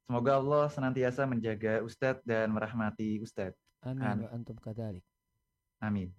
[0.08, 3.60] Semoga Allah senantiasa menjaga Ustadz dan merahmati Ustadz.
[3.84, 5.04] Amin wa antum kadalik.
[5.84, 6.16] Amin.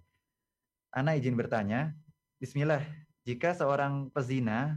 [0.93, 1.97] Ana izin bertanya,
[2.37, 2.85] Bismillah,
[3.25, 4.77] jika seorang pezina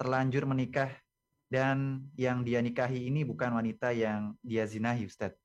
[0.00, 0.88] terlanjur menikah
[1.52, 5.41] dan yang dia nikahi ini bukan wanita yang dia zinahi Ustadz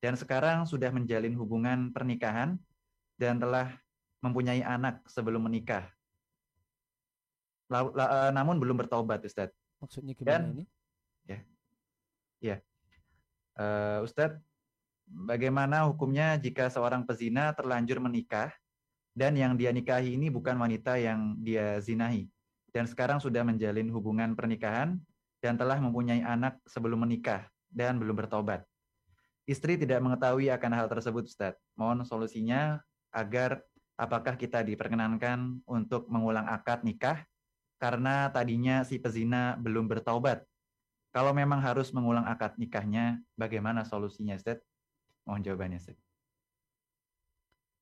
[0.00, 2.60] dan sekarang sudah menjalin hubungan pernikahan
[3.16, 3.72] dan telah
[4.20, 5.88] mempunyai anak sebelum menikah.
[7.66, 9.56] La, la, eh, namun belum bertobat, Ustadz.
[9.82, 10.64] Maksudnya gimana dan, ini?
[11.26, 11.38] Ya,
[12.40, 12.56] ya,
[13.58, 14.40] uh, Ustadz,
[15.06, 18.54] bagaimana hukumnya jika seorang pezina terlanjur menikah
[19.16, 22.28] dan yang dia nikahi ini bukan wanita yang dia zinahi
[22.76, 25.00] dan sekarang sudah menjalin hubungan pernikahan
[25.40, 28.64] dan telah mempunyai anak sebelum menikah dan belum bertobat.
[29.46, 31.62] Istri tidak mengetahui akan hal tersebut, Ustadz.
[31.78, 32.82] Mohon solusinya
[33.14, 33.62] agar
[33.94, 37.22] apakah kita diperkenankan untuk mengulang akad nikah
[37.78, 40.42] karena tadinya si pezina belum bertaubat.
[41.14, 44.66] Kalau memang harus mengulang akad nikahnya, bagaimana solusinya, Ustadz?
[45.24, 46.04] Mohon jawabannya, Ustadz.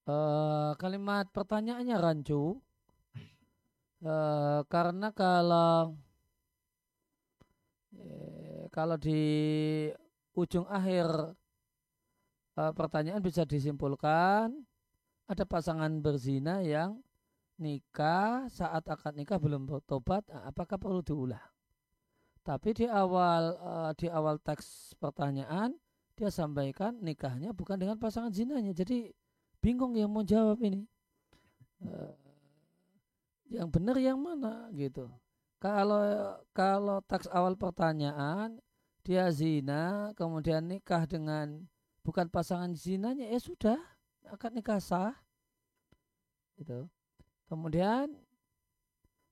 [0.05, 2.61] Uh, kalimat pertanyaannya rancu.
[4.05, 5.97] Uh, karena kalau
[7.97, 9.25] eh, kalau di
[10.37, 11.33] ujung akhir
[12.59, 14.51] uh, pertanyaan bisa disimpulkan.
[15.25, 17.01] Ada pasangan berzina yang
[17.57, 21.41] nikah saat akad nikah belum bertobat nah, apakah perlu diulang?
[22.45, 25.73] Tapi di awal uh, di awal teks pertanyaan
[26.15, 28.77] dia sampaikan nikahnya bukan dengan pasangan zinanya.
[28.77, 29.09] Jadi
[29.65, 30.85] bingung yang mau jawab ini.
[33.49, 35.09] Yang benar yang mana gitu.
[35.57, 36.05] Kalau
[36.53, 38.61] kalau teks awal pertanyaan
[39.01, 41.65] dia zina kemudian nikah dengan
[42.05, 43.81] bukan pasangan zinanya ya sudah
[44.29, 45.17] akan nikah sah.
[46.61, 46.87] Itu
[47.49, 48.13] kemudian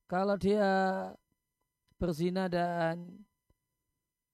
[0.08, 0.68] kalau dia
[2.00, 3.24] berzina dan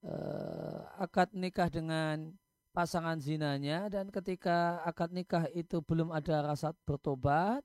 [0.07, 2.32] uh, akad nikah dengan
[2.72, 7.61] pasangan zinanya dan ketika akad nikah itu belum ada rasa bertobat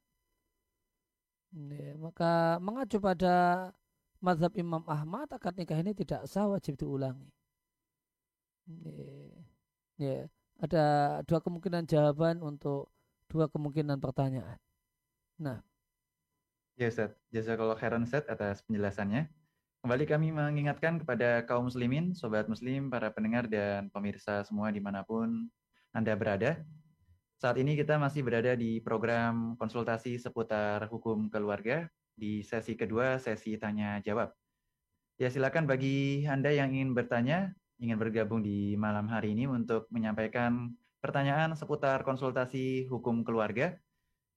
[1.53, 3.69] ya, maka mengacu pada
[4.17, 7.29] mazhab Imam Ahmad akad nikah ini tidak sah wajib diulangi.
[8.63, 9.11] Ya,
[9.99, 10.17] ya
[10.63, 12.87] ada dua kemungkinan jawaban untuk
[13.27, 14.55] dua kemungkinan pertanyaan.
[15.35, 15.59] Nah.
[16.79, 19.27] Ya Ustaz, jazakallah khairan Ustaz atas penjelasannya.
[19.83, 25.03] Kembali kami mengingatkan kepada kaum muslimin, sobat muslim, para pendengar dan pemirsa semua di mana
[25.03, 25.51] pun
[25.91, 26.63] Anda berada.
[27.43, 33.59] Saat ini kita masih berada di program konsultasi seputar hukum keluarga di sesi kedua, sesi
[33.59, 34.31] tanya jawab.
[35.19, 37.51] Ya silakan bagi Anda yang ingin bertanya,
[37.83, 40.71] ingin bergabung di malam hari ini untuk menyampaikan
[41.03, 43.75] pertanyaan seputar konsultasi hukum keluarga.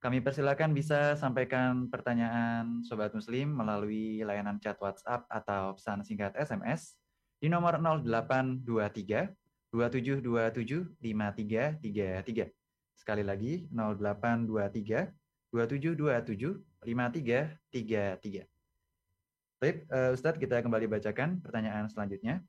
[0.03, 6.99] Kami persilakan bisa sampaikan pertanyaan Sobat Muslim melalui layanan chat WhatsApp atau pesan singkat SMS
[7.39, 9.31] di nomor 0823
[9.71, 12.51] 2727 5333.
[12.99, 15.15] Sekali lagi 0823
[15.55, 18.43] 2727 5333.
[19.57, 22.43] Baik, Ustadz kita kembali bacakan pertanyaan selanjutnya.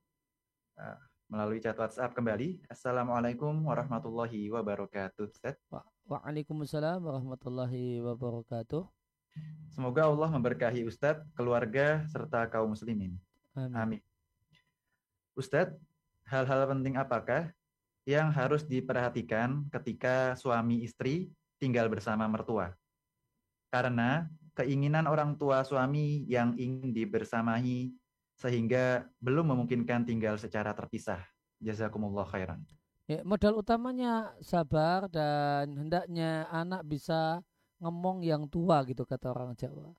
[0.77, 2.61] Ah, melalui chat WhatsApp kembali.
[2.69, 5.25] Assalamualaikum warahmatullahi wabarakatuh.
[5.25, 5.57] Ustaz.
[6.05, 8.85] Waalaikumsalam warahmatullahi wabarakatuh.
[9.73, 13.17] Semoga Allah memberkahi Ustadz, keluarga, serta kaum muslimin.
[13.57, 13.73] Amin.
[13.73, 14.01] Amin.
[15.33, 15.73] Ustadz,
[16.29, 17.49] hal-hal penting apakah
[18.05, 22.77] yang harus diperhatikan ketika suami istri tinggal bersama mertua?
[23.73, 27.97] Karena keinginan orang tua suami yang ingin dibersamahi
[28.37, 31.19] sehingga belum memungkinkan tinggal secara terpisah.
[31.57, 32.61] Jazakumullah khairan.
[33.09, 37.41] Ya, modal utamanya sabar dan hendaknya anak bisa
[37.81, 39.89] ngomong yang tua gitu kata orang Jawa.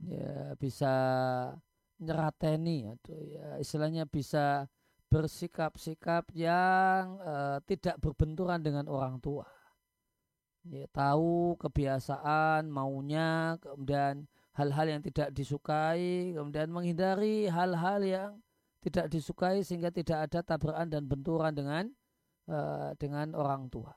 [0.00, 0.94] Ya, bisa
[2.00, 4.68] nyerateni atau ya istilahnya bisa
[5.10, 9.48] bersikap-sikap yang uh, tidak berbenturan dengan orang tua.
[10.68, 14.28] Ya, tahu kebiasaan, maunya, kemudian
[14.60, 18.30] hal-hal yang tidak disukai, kemudian menghindari hal-hal yang
[18.84, 21.84] tidak disukai sehingga tidak ada tabrakan dan benturan dengan
[22.52, 23.96] uh, dengan orang tua.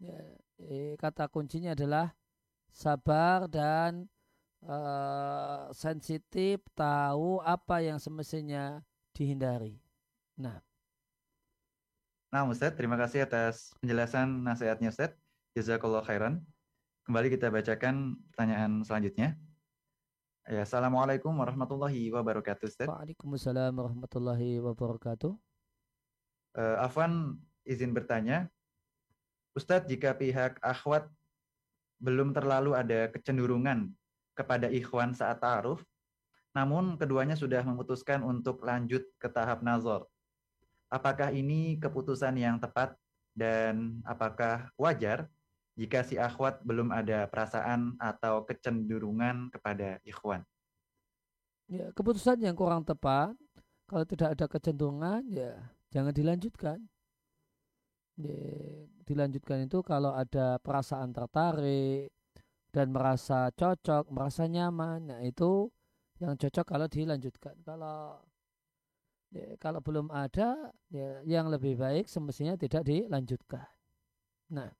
[0.00, 2.16] Ya, kata kuncinya adalah
[2.72, 4.08] sabar dan
[4.64, 8.80] uh, sensitif, tahu apa yang semestinya
[9.12, 9.80] dihindari.
[10.40, 10.60] Nah.
[12.34, 15.14] Nah, Ustaz, terima kasih atas penjelasan nasihatnya, Ustaz.
[15.54, 16.42] Jazakallah khairan.
[17.04, 19.36] Kembali kita bacakan pertanyaan selanjutnya.
[20.48, 22.88] Ya, Assalamualaikum warahmatullahi wabarakatuh, Ustaz.
[22.88, 25.36] Waalaikumsalam warahmatullahi wabarakatuh.
[26.56, 27.36] Uh, Afwan
[27.68, 28.48] izin bertanya,
[29.52, 31.12] Ustadz jika pihak akhwat
[32.00, 33.92] belum terlalu ada kecenderungan
[34.32, 35.84] kepada ikhwan saat ta'aruf,
[36.56, 40.08] namun keduanya sudah memutuskan untuk lanjut ke tahap nazar.
[40.88, 42.96] Apakah ini keputusan yang tepat
[43.36, 45.28] dan apakah wajar
[45.74, 50.46] jika si akhwat belum ada perasaan atau kecenderungan kepada ikhwan?
[51.66, 53.34] Ya, keputusan yang kurang tepat
[53.90, 55.58] kalau tidak ada kecenderungan ya
[55.90, 56.78] jangan dilanjutkan.
[58.14, 58.38] Ya,
[59.02, 62.14] dilanjutkan itu kalau ada perasaan tertarik
[62.70, 65.66] dan merasa cocok, merasa nyaman, nah itu
[66.22, 67.58] yang cocok kalau dilanjutkan.
[67.66, 68.22] Kalau
[69.34, 73.66] ya, kalau belum ada, ya, yang lebih baik semestinya tidak dilanjutkan.
[74.54, 74.70] Nah.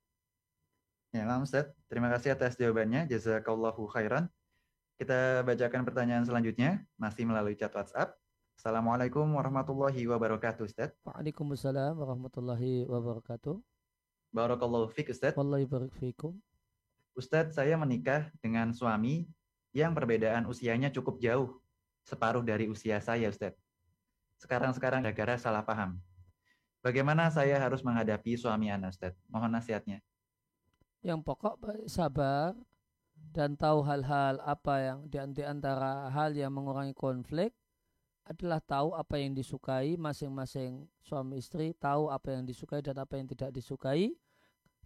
[1.14, 1.70] Ya, Ustaz.
[1.86, 3.06] Terima kasih atas jawabannya.
[3.06, 4.26] Jazakallahu khairan.
[4.98, 8.18] Kita bacakan pertanyaan selanjutnya, masih melalui chat WhatsApp.
[8.58, 10.90] Assalamualaikum warahmatullahi wabarakatuh, Ustaz.
[11.06, 13.62] Waalaikumsalam warahmatullahi wabarakatuh.
[14.34, 15.38] Barakallahu fiqh, Ustaz.
[15.38, 16.34] Wallahi barik fikum.
[17.14, 19.30] Ustadz, saya menikah dengan suami
[19.70, 21.62] yang perbedaan usianya cukup jauh,
[22.10, 23.54] separuh dari usia saya, Ustadz.
[24.42, 25.94] Sekarang-sekarang gara-gara salah paham.
[26.82, 29.14] Bagaimana saya harus menghadapi suami Anda, Ustadz?
[29.30, 30.02] Mohon nasihatnya.
[31.04, 32.56] Yang pokok sabar
[33.12, 34.98] dan tahu hal-hal apa yang
[35.36, 37.52] di antara hal yang mengurangi konflik
[38.24, 43.28] adalah tahu apa yang disukai masing-masing suami istri tahu apa yang disukai dan apa yang
[43.28, 44.16] tidak disukai.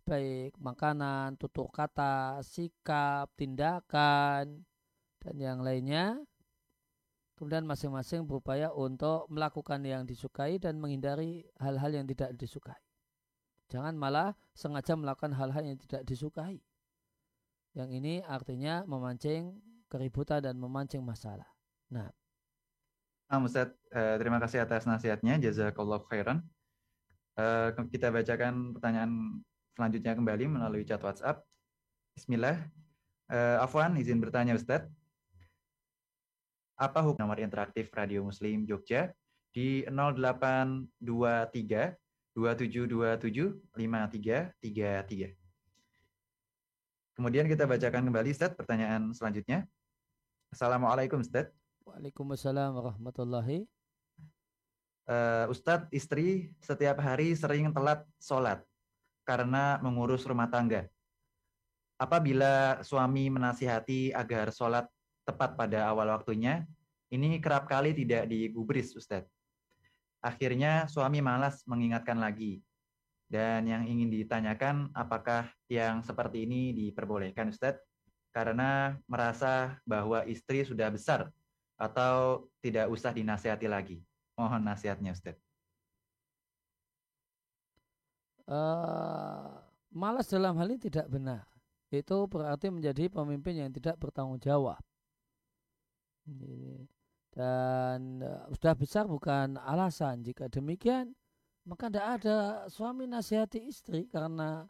[0.03, 4.66] Baik makanan, tutur kata, sikap, tindakan
[5.23, 6.19] dan yang lainnya.
[7.39, 12.88] Kemudian masing-masing berupaya untuk melakukan yang disukai dan menghindari hal-hal yang tidak disukai
[13.69, 16.59] jangan malah sengaja melakukan hal-hal yang tidak disukai
[17.77, 21.47] yang ini artinya memancing keributan dan memancing masalah
[21.89, 22.11] nah
[23.29, 25.37] Nah, Ustaz, uh, terima kasih atas nasihatnya.
[25.37, 26.41] Jazakallah khairan.
[27.37, 29.45] Uh, kita bacakan pertanyaan
[29.77, 31.45] selanjutnya kembali melalui chat WhatsApp.
[32.16, 32.57] Bismillah.
[33.29, 34.89] Uh, Afwan, izin bertanya Ustaz.
[36.81, 39.12] Apa hukum nomor interaktif Radio Muslim Jogja
[39.53, 42.08] di 0823
[42.39, 45.34] 2727 5333.
[47.18, 49.66] Kemudian kita bacakan kembali Ustaz pertanyaan selanjutnya.
[50.55, 51.51] Assalamualaikum Ustaz.
[51.82, 53.66] Waalaikumsalam warahmatullahi.
[55.09, 58.62] Uh, Ustadz, istri setiap hari sering telat sholat
[59.26, 60.86] karena mengurus rumah tangga.
[61.99, 64.86] Apabila suami menasihati agar sholat
[65.26, 66.62] tepat pada awal waktunya,
[67.11, 69.38] ini kerap kali tidak digubris, Ustadz.
[70.19, 72.62] Akhirnya suami malas mengingatkan lagi.
[73.29, 77.85] Dan yang ingin ditanyakan, apakah yang seperti ini diperbolehkan, Ustadz?
[78.33, 81.29] Karena merasa bahwa istri sudah besar
[81.77, 84.01] atau tidak usah dinasihati lagi?
[84.39, 85.37] Mohon nasihatnya Ustaz.
[88.49, 89.61] Uh,
[89.93, 91.45] malas dalam hal ini tidak benar.
[91.93, 94.81] Itu berarti menjadi pemimpin yang tidak bertanggung jawab.
[97.39, 100.26] Dan uh, sudah besar bukan alasan.
[100.26, 101.14] Jika demikian,
[101.62, 104.66] maka tidak ada suami nasihati istri karena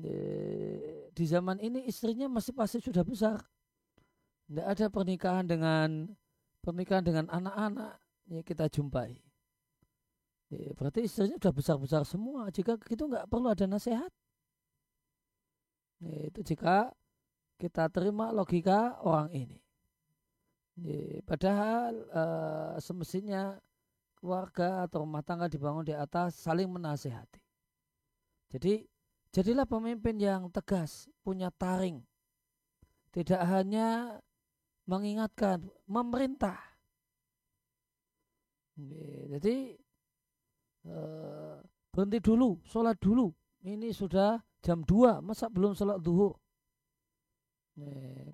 [0.00, 3.44] uh, di zaman ini istrinya masih pasti sudah besar.
[4.48, 6.08] Tidak ada pernikahan dengan
[6.64, 8.00] pernikahan dengan anak-anak
[8.32, 9.20] ya kita jumpai.
[10.50, 12.48] Ya, berarti istrinya sudah besar-besar semua.
[12.48, 14.08] Jika itu nggak perlu ada nasihat.
[16.00, 16.96] Itu jika
[17.60, 19.60] kita terima logika orang ini.
[20.80, 23.60] Ya, padahal uh, semestinya
[24.20, 27.40] keluarga atau rumah tangga dibangun di atas saling menasehati.
[28.52, 28.84] Jadi
[29.32, 32.04] jadilah pemimpin yang tegas, punya taring.
[33.10, 34.20] Tidak hanya
[34.86, 36.58] mengingatkan, memerintah.
[39.30, 39.76] Jadi
[40.88, 41.56] eh,
[41.90, 43.30] berhenti dulu, sholat dulu.
[43.60, 46.34] Ini sudah jam 2, masa belum sholat duhur?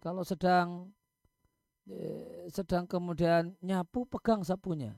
[0.02, 0.95] Kalau sedang eh,
[2.50, 4.94] sedang kemudian nyapu, pegang sapunya.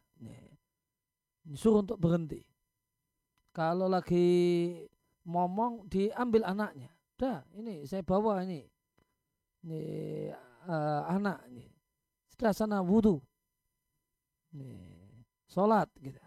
[1.57, 2.45] Suruh untuk berhenti.
[3.57, 4.29] Kalau lagi
[5.25, 6.93] ngomong, diambil anaknya.
[7.17, 8.69] Dah, ini saya bawa ini.
[9.65, 9.83] Ini
[10.69, 11.67] uh, anak ini.
[12.31, 13.19] Sudah sana wudhu.
[14.53, 16.21] Nih, sholat gitu.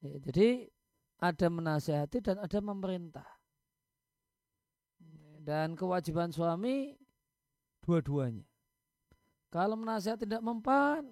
[0.00, 0.66] Ya, jadi
[1.20, 3.28] ada menasehati dan ada memerintah.
[5.44, 6.96] Dan kewajiban suami
[7.84, 8.47] dua-duanya.
[9.48, 11.08] Kalau menasihat tidak mempan,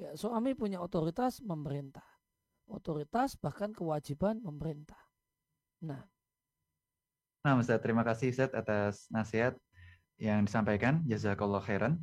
[0.00, 2.04] ya suami punya otoritas memerintah.
[2.64, 5.00] Otoritas bahkan kewajiban memerintah.
[5.84, 6.00] Nah.
[7.44, 9.52] Nah, Ustaz, terima kasih Ustaz atas nasihat
[10.16, 11.04] yang disampaikan.
[11.04, 12.00] Jazakallah khairan.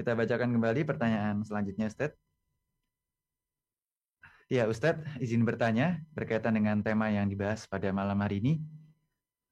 [0.00, 2.16] Kita bacakan kembali pertanyaan selanjutnya, Ustaz.
[4.46, 8.54] Ya, Ustadz, izin bertanya berkaitan dengan tema yang dibahas pada malam hari ini.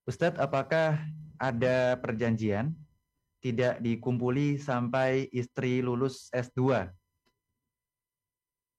[0.07, 1.03] Ustadz, apakah
[1.36, 2.70] ada perjanjian
[3.45, 6.88] tidak dikumpuli sampai istri lulus S2?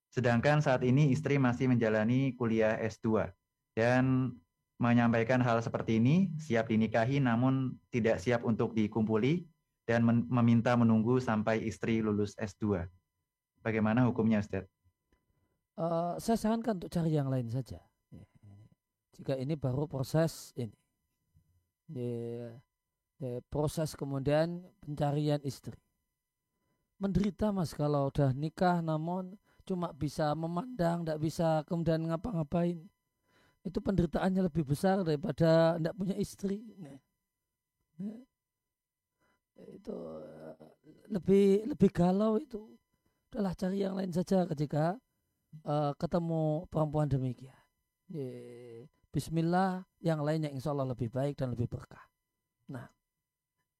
[0.09, 3.29] Sedangkan saat ini istri masih menjalani kuliah S2
[3.77, 4.33] dan
[4.81, 9.45] menyampaikan hal seperti ini, siap dinikahi namun tidak siap untuk dikumpuli
[9.85, 12.89] dan meminta menunggu sampai istri lulus S2.
[13.61, 14.75] Bagaimana hukumnya Ustadz?
[15.79, 17.79] uh, saya sarankan untuk cari yang lain saja.
[19.15, 20.75] Jika ini baru proses ini,
[21.87, 22.51] ya,
[23.19, 25.77] ya, proses kemudian pencarian istri.
[26.95, 29.35] Menderita mas kalau udah nikah namun
[29.67, 32.79] cuma bisa memandang, tidak bisa kemudian ngapa-ngapain.
[33.65, 36.63] Itu penderitaannya lebih besar daripada tidak punya istri.
[36.77, 36.99] Nah,
[37.99, 38.17] ya.
[39.73, 40.55] Itu eh,
[41.09, 42.77] lebih lebih galau itu.
[43.31, 44.95] Udahlah cari yang lain saja ketika
[45.67, 47.57] uh, ketemu perempuan demikian.
[49.11, 52.05] Bismillah, yang lainnya insya Allah lebih baik dan lebih berkah.
[52.71, 52.94] Nah.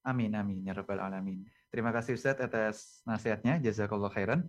[0.06, 1.42] Amin, amin, ya Rabbal Alamin.
[1.66, 4.46] Terima kasih Ustaz atas nasihatnya, jazakallah khairan.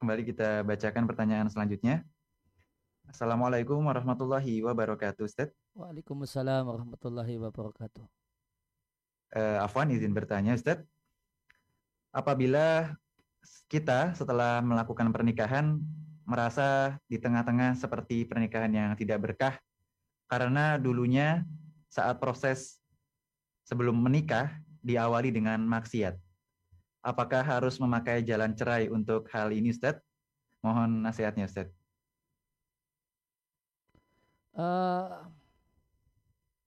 [0.00, 2.08] Kembali kita bacakan pertanyaan selanjutnya.
[3.04, 5.52] Assalamualaikum warahmatullahi wabarakatuh Ustaz.
[5.76, 8.00] Waalaikumsalam warahmatullahi wabarakatuh.
[9.36, 10.80] Uh, Afwan izin bertanya Ustaz.
[12.08, 12.96] Apabila
[13.68, 15.84] kita setelah melakukan pernikahan
[16.24, 19.60] merasa di tengah-tengah seperti pernikahan yang tidak berkah
[20.32, 21.44] karena dulunya
[21.92, 22.80] saat proses
[23.68, 26.14] sebelum menikah diawali dengan maksiat.
[27.04, 29.96] Apakah harus memakai jalan cerai untuk hal ini, Ustaz?
[30.64, 31.68] Mohon nasihatnya, Ustaz.
[34.54, 35.26] Uh,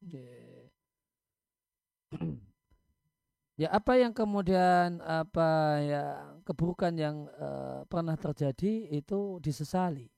[0.02, 0.68] yeah.
[3.58, 10.14] Ya apa yang kemudian apa ya keburukan yang uh, pernah terjadi itu disesali.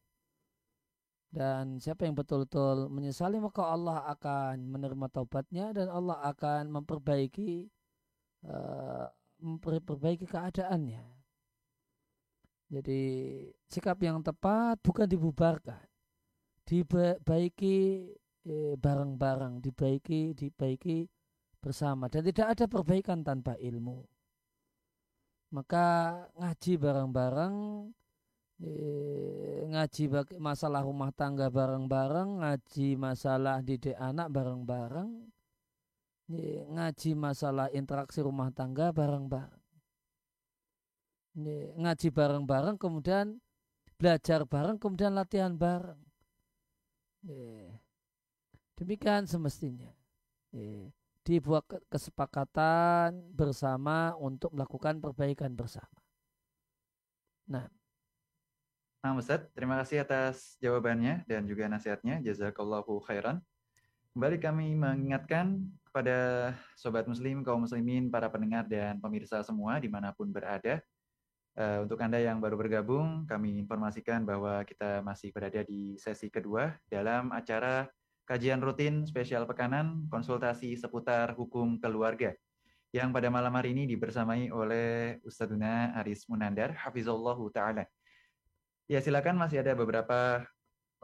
[1.32, 7.72] Dan siapa yang betul-betul menyesali maka Allah akan menerima taubatnya dan Allah akan memperbaiki
[9.40, 11.04] memperbaiki keadaannya.
[12.70, 13.02] Jadi
[13.66, 15.82] sikap yang tepat bukan dibubarkan,
[16.70, 17.78] dibaiki
[18.46, 21.10] eh, bareng-bareng, dibaiki, dibaiki
[21.58, 24.06] bersama dan tidak ada perbaikan tanpa ilmu.
[25.50, 27.56] Maka ngaji bareng-bareng,
[28.62, 30.04] eh, ngaji
[30.38, 35.26] masalah rumah tangga bareng-bareng, ngaji masalah didik anak bareng-bareng,
[36.30, 39.66] ngaji masalah interaksi rumah tangga bareng-bareng.
[41.82, 43.42] Ngaji bareng-bareng, kemudian
[43.98, 45.98] belajar bareng, kemudian latihan bareng.
[48.78, 49.90] Demikian semestinya
[51.26, 56.00] dibuat kesepakatan bersama untuk melakukan perbaikan bersama.
[57.50, 57.66] Nah,
[59.00, 62.20] Nah, Ustaz, terima kasih atas jawabannya dan juga nasihatnya.
[62.20, 63.40] Jazakallahu khairan.
[64.12, 70.14] Kembali kami mengingatkan kepada sobat muslim, kaum muslimin, para pendengar dan pemirsa semua di mana
[70.14, 70.78] pun berada.
[71.58, 76.78] Uh, untuk Anda yang baru bergabung, kami informasikan bahwa kita masih berada di sesi kedua
[76.88, 77.90] dalam acara
[78.30, 82.38] kajian rutin spesial pekanan konsultasi seputar hukum keluarga
[82.90, 87.86] yang pada malam hari ini dibersamai oleh Ustadzuna Aris Munandar hafizallahu taala.
[88.90, 90.46] Ya silakan masih ada beberapa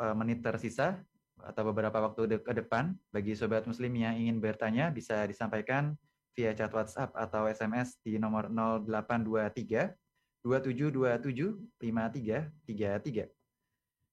[0.01, 1.01] uh, menit tersisa
[1.45, 5.93] atau beberapa waktu de ke depan bagi sobat muslim yang ingin bertanya bisa disampaikan
[6.33, 9.93] via chat WhatsApp atau SMS di nomor 0823
[10.41, 13.29] 2727 5333.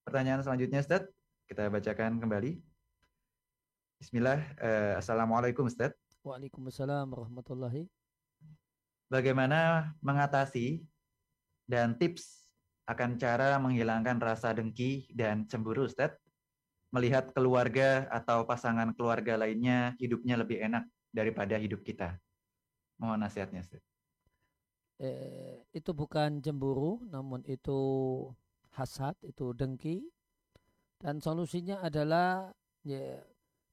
[0.04, 1.08] Pertanyaan selanjutnya Ustaz,
[1.48, 2.60] kita bacakan kembali.
[4.00, 4.40] Bismillah.
[4.60, 5.92] Uh, Assalamualaikum Ustaz.
[6.22, 7.88] Waalaikumsalam warahmatullahi.
[9.12, 10.80] Bagaimana mengatasi
[11.68, 12.48] dan tips
[12.88, 16.16] akan cara menghilangkan rasa dengki dan cemburu Ustaz
[16.92, 22.20] melihat keluarga atau pasangan keluarga lainnya hidupnya lebih enak daripada hidup kita.
[23.00, 23.82] Mohon nasihatnya, Ustaz.
[25.02, 27.80] Eh, itu bukan cemburu, namun itu
[28.76, 30.04] hasad, itu dengki.
[31.00, 32.54] Dan solusinya adalah
[32.86, 33.18] ya,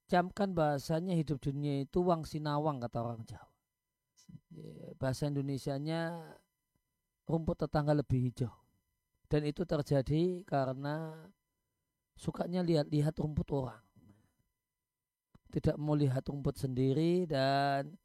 [0.09, 3.45] camkan bahasanya hidup dunia itu wang sinawang kata orang Jawa.
[4.49, 6.17] Ya, bahasa Indonesianya
[7.29, 8.49] rumput tetangga lebih hijau.
[9.29, 11.13] Dan itu terjadi karena
[12.19, 13.79] sukanya lihat-lihat rumput orang.
[15.49, 17.95] Tidak mau lihat rumput sendiri dan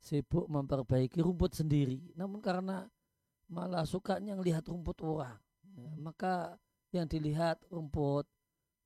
[0.00, 2.00] sibuk memperbaiki rumput sendiri.
[2.16, 2.88] Namun karena
[3.52, 5.36] malah sukanya melihat rumput orang.
[5.76, 6.56] Ya, maka
[6.90, 8.24] yang dilihat rumput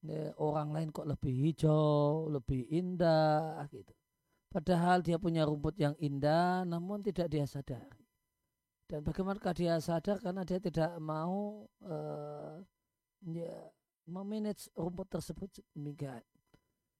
[0.02, 3.94] ya, orang lain kok lebih hijau, lebih indah gitu.
[4.52, 8.04] Padahal dia punya rumput yang indah namun tidak dia sadari.
[8.84, 12.60] Dan bagaimanakah dia sadar karena dia tidak mau uh,
[13.24, 13.72] ya,
[14.06, 16.22] memanage rumput tersebut demikian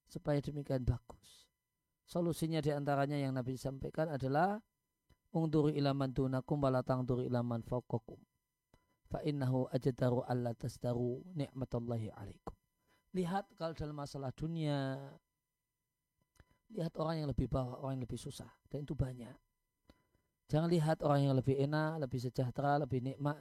[0.07, 1.48] supaya demikian bagus.
[2.05, 4.61] Solusinya di antaranya yang Nabi sampaikan adalah
[5.32, 8.20] ungduru ilaman dunakum balatang tangduru ilaman fauqakum.
[9.09, 12.57] Fa innahu ajdaru alla tasdaru ni'matallahi alaikum.
[13.12, 14.96] Lihat kalau dalam masalah dunia
[16.72, 19.36] lihat orang yang lebih bawah, orang yang lebih susah dan itu banyak.
[20.48, 23.40] Jangan lihat orang yang lebih enak, lebih sejahtera, lebih nikmat.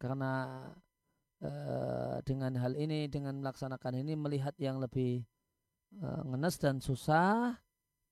[0.00, 0.64] Karena
[1.44, 5.28] Eh, dengan hal ini dengan melaksanakan ini melihat yang lebih
[6.00, 7.52] uh, ngenes dan susah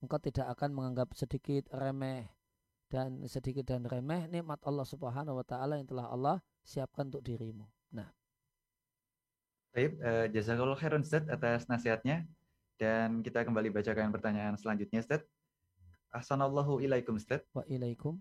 [0.05, 2.29] engkau tidak akan menganggap sedikit remeh
[2.93, 7.65] dan sedikit dan remeh nikmat Allah Subhanahu wa taala yang telah Allah siapkan untuk dirimu.
[7.97, 8.13] Nah.
[9.73, 12.29] Baik, uh, jazakallahu khairan Ustaz atas nasihatnya
[12.77, 15.25] dan kita kembali bacakan pertanyaan selanjutnya Ustaz.
[16.13, 17.41] Assalamualaikum ilaikum Ustaz.
[17.57, 18.21] Wa ilaikum.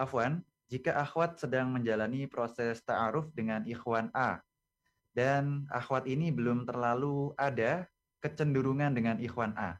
[0.00, 0.40] Afwan,
[0.72, 4.40] jika akhwat sedang menjalani proses ta'aruf dengan ikhwan A
[5.14, 7.86] dan akhwat ini belum terlalu ada
[8.18, 9.78] kecenderungan dengan ikhwan A.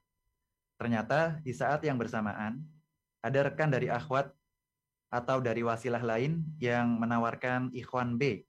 [0.78, 2.62] Ternyata di saat yang bersamaan
[3.24, 4.30] ada rekan dari akhwat
[5.09, 8.45] atau dari wasilah lain yang menawarkan ikhwan B.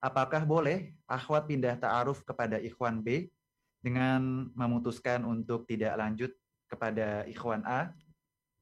[0.00, 3.28] Apakah boleh akhwat pindah ta'aruf kepada ikhwan B
[3.80, 6.32] dengan memutuskan untuk tidak lanjut
[6.68, 7.92] kepada ikhwan A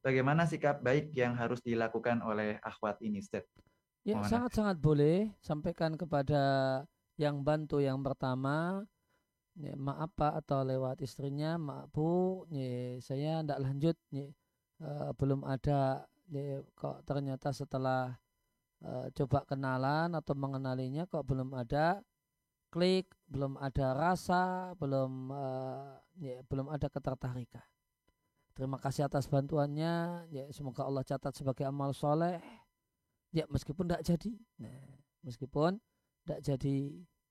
[0.02, 3.44] bagaimana sikap baik yang harus dilakukan oleh akhwat ini, Ustaz?
[4.06, 6.40] Ya, sangat-sangat boleh sampaikan kepada
[7.20, 8.86] yang bantu yang pertama,
[9.58, 14.30] ya, maaf Pak atau lewat istrinya, maaf Bu, ya, saya tidak lanjut, ya,
[14.80, 18.16] uh, belum ada, ya, kok ternyata setelah
[18.86, 22.00] uh, coba kenalan atau mengenalinya kok belum ada
[22.72, 27.64] klik, belum ada rasa, belum uh, ya, belum ada ketertarikan.
[28.58, 30.26] Terima kasih atas bantuannya.
[30.34, 32.42] Ya, semoga Allah catat sebagai amal soleh.
[33.30, 34.34] Ya, meskipun tidak jadi.
[34.58, 35.78] Nah, meskipun
[36.26, 36.76] tidak jadi,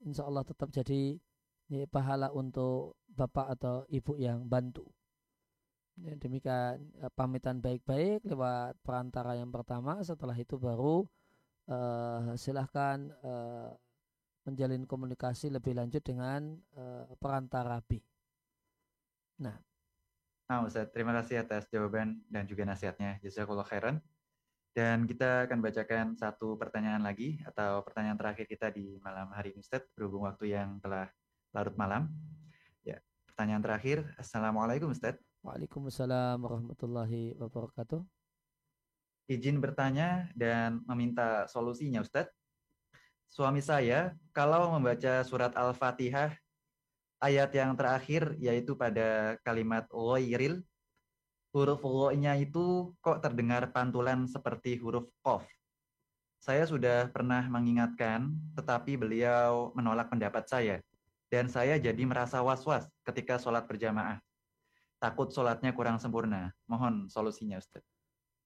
[0.08, 1.20] insya Allah tetap jadi
[1.68, 4.88] ya, pahala untuk bapak atau ibu yang bantu.
[6.00, 10.00] Ya, demikian ya, pamitan baik-baik lewat perantara yang pertama.
[10.08, 11.04] Setelah itu baru
[11.68, 13.76] uh, silahkan uh,
[14.48, 18.00] menjalin komunikasi lebih lanjut dengan uh, perantara B.
[19.44, 19.60] Nah,
[20.48, 23.20] Nah, Ustaz, terima kasih atas jawaban dan juga nasihatnya.
[23.20, 24.00] Jazakallah khairan.
[24.72, 29.60] Dan kita akan bacakan satu pertanyaan lagi atau pertanyaan terakhir kita di malam hari ini,
[29.60, 31.12] Ustaz, berhubung waktu yang telah
[31.52, 32.08] larut malam.
[32.80, 34.08] Ya, pertanyaan terakhir.
[34.16, 35.20] Assalamualaikum, Ustaz.
[35.44, 38.08] Waalaikumsalam warahmatullahi wabarakatuh.
[39.28, 42.32] Izin bertanya dan meminta solusinya, Ustaz.
[43.28, 46.32] Suami saya kalau membaca surat Al-Fatihah
[47.18, 50.62] ayat yang terakhir yaitu pada kalimat ghairil
[51.56, 55.42] huruf gho-nya itu kok terdengar pantulan seperti huruf qaf.
[56.38, 60.78] Saya sudah pernah mengingatkan, tetapi beliau menolak pendapat saya.
[61.28, 64.22] Dan saya jadi merasa was-was ketika sholat berjamaah.
[65.02, 66.54] Takut sholatnya kurang sempurna.
[66.70, 67.84] Mohon solusinya, Ustaz.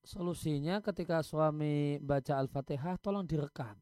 [0.02, 3.78] Solusinya ketika suami baca Al-Fatihah, tolong direkam.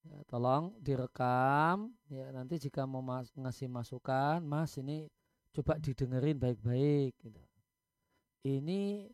[0.00, 1.92] Ya, tolong direkam.
[2.08, 5.08] Ya nanti jika mau mas ngasih masukan mas ini
[5.52, 7.42] coba didengerin baik-baik gitu.
[8.46, 9.10] ini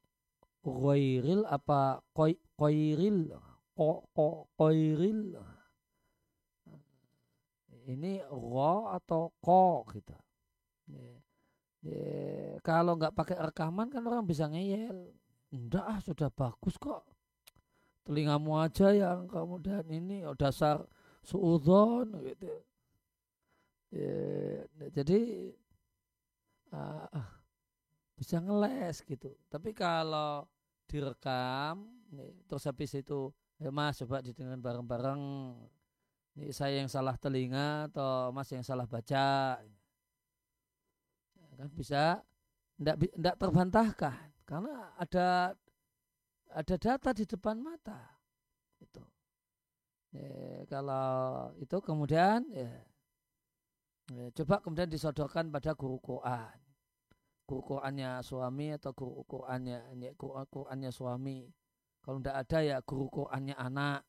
[0.62, 3.34] koiril apa koi koiril
[3.74, 5.34] ko ko koiril
[7.86, 10.14] ini ro atau ko gitu.
[10.90, 11.14] Ya.
[11.86, 15.14] Ya, kalau nggak pakai rekaman kan orang bisa ngeyel.
[15.54, 17.06] Enggak ah sudah bagus kok
[18.06, 20.86] telingamu aja yang kemudian ini oh, dasar
[21.26, 22.46] suudon gitu.
[23.90, 24.62] Ya,
[24.94, 25.50] jadi
[26.70, 27.26] uh,
[28.14, 29.34] bisa ngeles gitu.
[29.50, 30.46] Tapi kalau
[30.86, 35.22] direkam nih, terus habis itu ya mas coba didengar bareng-bareng.
[36.36, 39.56] Ini saya yang salah telinga atau Mas yang salah baca.
[41.32, 42.20] Ya, kan bisa
[42.76, 44.36] tidak terbantahkan.
[44.44, 45.56] Karena ada
[46.52, 48.16] ada data di depan mata.
[48.78, 49.02] Itu.
[50.14, 52.70] Ya, kalau itu kemudian ya,
[54.12, 56.56] ya, coba kemudian disodorkan pada guru Quran.
[57.46, 60.10] Guru Qurannya suami atau guru Qurannya ya,
[60.50, 61.46] Qurannya suami.
[62.02, 64.02] Kalau tidak ada ya guru Qurannya anak.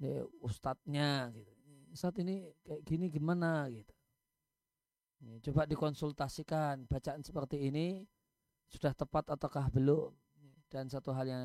[0.00, 1.52] Ya, ustadznya gitu.
[1.92, 3.92] Saat ini kayak gini gimana gitu.
[5.20, 8.08] Ya, coba dikonsultasikan bacaan seperti ini
[8.72, 10.16] sudah tepat ataukah belum.
[10.70, 11.44] Dan satu hal yang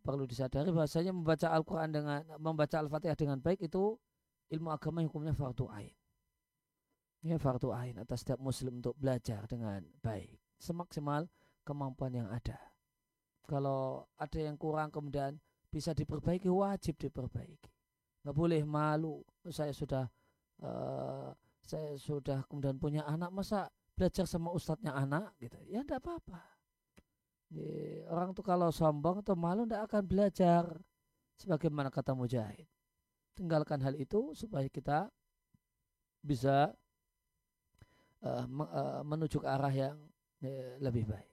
[0.00, 3.96] perlu disadari bahasanya membaca Al-Quran dengan membaca Al-Fatihah dengan baik itu
[4.52, 5.96] ilmu agama hukumnya fardu ain.
[7.20, 10.40] Ya fardu ain atas setiap muslim untuk belajar dengan baik.
[10.60, 11.28] Semaksimal
[11.64, 12.56] kemampuan yang ada.
[13.44, 15.36] Kalau ada yang kurang kemudian
[15.68, 17.72] bisa diperbaiki, wajib diperbaiki.
[18.24, 19.24] Nggak boleh malu.
[19.48, 20.04] Saya sudah
[20.64, 21.32] uh,
[21.64, 25.60] saya sudah kemudian punya anak, masa belajar sama ustadznya anak gitu.
[25.68, 26.59] Ya tidak apa-apa
[28.10, 30.64] orang tuh kalau sombong atau malu tidak akan belajar
[31.34, 32.68] sebagaimana kata Mujahid.
[33.34, 35.08] Tinggalkan hal itu supaya kita
[36.20, 36.70] bisa
[38.22, 38.46] uh,
[39.02, 39.96] menuju ke arah yang
[40.44, 41.32] uh, lebih baik.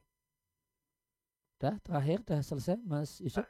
[1.57, 3.45] Dah terakhir dah selesai Mas Yusuf?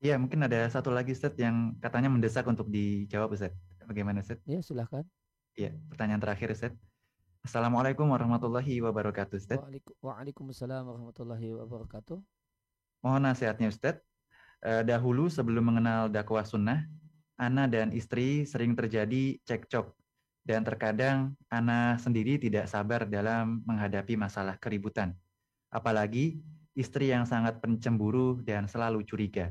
[0.00, 3.52] Iya mungkin ada satu lagi set yang katanya mendesak untuk dijawab Ustaz.
[3.84, 4.38] Bagaimana Set?
[4.46, 5.04] Iya silahkan.
[5.58, 6.72] Iya pertanyaan terakhir Set.
[7.40, 9.56] Assalamualaikum warahmatullahi wabarakatuh, Ustaz.
[10.04, 12.20] Waalaikumsalam warahmatullahi wabarakatuh.
[13.00, 13.96] Mohon nasihatnya, Ustaz.
[14.60, 16.84] Eh, dahulu sebelum mengenal dakwah sunnah,
[17.40, 19.88] Ana dan istri sering terjadi cekcok
[20.44, 25.16] dan terkadang Ana sendiri tidak sabar dalam menghadapi masalah keributan.
[25.72, 26.44] Apalagi
[26.76, 29.48] istri yang sangat pencemburu dan selalu curiga.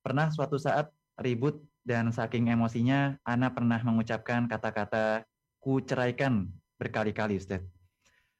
[0.00, 0.88] Pernah suatu saat
[1.20, 5.28] ribut dan saking emosinya, Ana pernah mengucapkan kata-kata
[5.60, 6.48] ku ceraikan
[6.82, 7.62] berkali-kali Ustaz.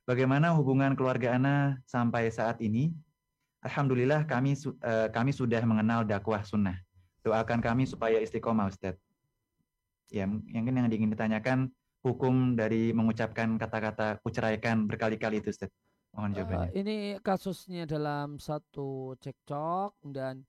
[0.02, 2.90] Bagaimana hubungan keluarga Ana sampai saat ini?
[3.62, 6.74] Alhamdulillah kami uh, kami sudah mengenal dakwah sunnah.
[7.22, 8.98] Doakan kami supaya istiqomah Ustaz.
[10.10, 11.70] Ya, mungkin yang ingin ditanyakan
[12.02, 15.70] hukum dari mengucapkan kata-kata kuceraikan berkali-kali itu Ustaz.
[16.10, 16.66] Mohon eh, jawabannya.
[16.66, 20.42] Uh, ini kasusnya dalam satu cekcok dan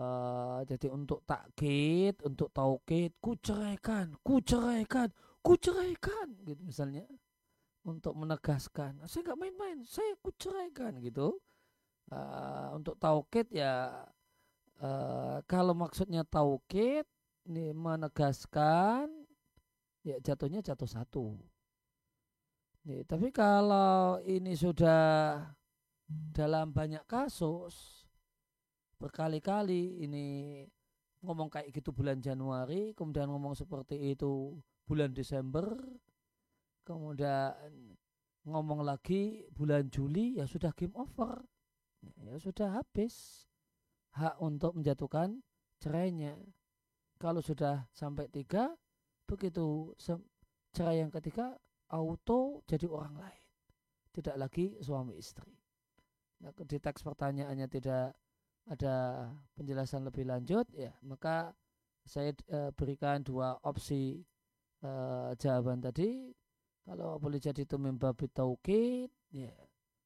[0.00, 5.12] uh, jadi untuk takkit, untuk taukid, kuceraikan, kuceraikan,
[5.44, 7.04] kuceraikan gitu misalnya
[7.84, 11.36] untuk menegaskan saya nggak main-main saya kuceraikan gitu.
[12.12, 14.04] Uh, untuk taukid ya
[14.80, 17.08] uh, kalau maksudnya taukid
[17.48, 19.08] ini menegaskan
[20.04, 21.26] ya jatuhnya jatuh satu.
[22.84, 25.40] Nih tapi kalau ini sudah
[26.08, 28.04] dalam banyak kasus
[29.00, 30.26] berkali-kali ini
[31.24, 35.72] ngomong kayak gitu bulan Januari kemudian ngomong seperti itu bulan Desember
[36.84, 37.56] kemudian
[38.44, 41.40] ngomong lagi bulan Juli ya sudah game over.
[42.20, 43.46] Ya sudah habis.
[44.14, 45.42] Hak untuk menjatuhkan
[45.82, 46.38] cerainya.
[47.18, 48.70] Kalau sudah sampai tiga
[49.26, 49.90] begitu
[50.70, 51.58] cerai yang ketiga
[51.90, 53.44] auto jadi orang lain.
[54.14, 55.50] Tidak lagi suami istri.
[56.44, 58.14] Nah, di teks pertanyaannya tidak
[58.64, 61.52] ada penjelasan lebih lanjut ya maka
[62.04, 64.24] saya e, berikan dua opsi
[64.80, 64.90] e,
[65.36, 66.32] jawaban tadi
[66.84, 69.52] kalau boleh jadi itu membabi taukid, ya,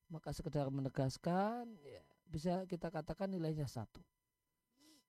[0.09, 3.99] maka sekedar menegaskan, ya, bisa kita katakan nilainya satu.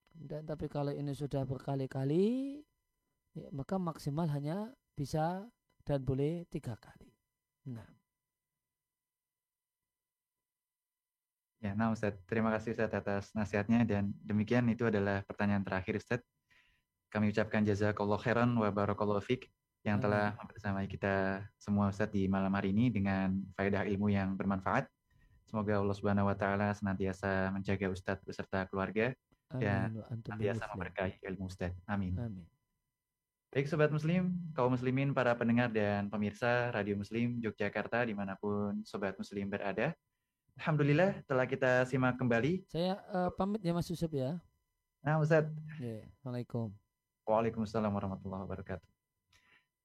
[0.09, 2.59] Dan tapi kalau ini sudah berkali-kali,
[3.37, 5.45] ya, maka maksimal hanya bisa
[5.85, 7.13] dan boleh tiga kali.
[7.69, 7.87] Nah.
[11.59, 16.21] Ya, nah Ustaz, terima kasih Ustaz atas nasihatnya dan demikian itu adalah pertanyaan terakhir Ustaz.
[17.13, 19.51] Kami ucapkan jazakallah khairan wa barakallahu fiqh
[19.87, 24.87] yang telah bersama kita semua Ustaz di malam hari ini dengan faedah ilmu yang bermanfaat.
[25.47, 29.15] Semoga Allah Subhanahu wa taala senantiasa menjaga Ustadz beserta keluarga
[29.55, 31.79] dan senantiasa memberkahi ilmu Ustadz.
[31.89, 32.13] Amin.
[32.19, 32.45] Amin.
[33.49, 38.85] Baik Sobat Muslim, kaum muslimin, para pendengar dan pemirsa Radio Muslim Yogyakarta di mana pun
[38.85, 39.89] Sobat Muslim berada.
[40.61, 42.61] Alhamdulillah telah kita simak kembali.
[42.69, 44.37] Saya uh, pamit ya Mas Yusuf ya.
[45.01, 45.49] Nah Ustadz.
[45.81, 46.05] Yeah.
[46.19, 46.69] Assalamualaikum.
[47.25, 48.98] Waalaikumsalam warahmatullahi wabarakatuh.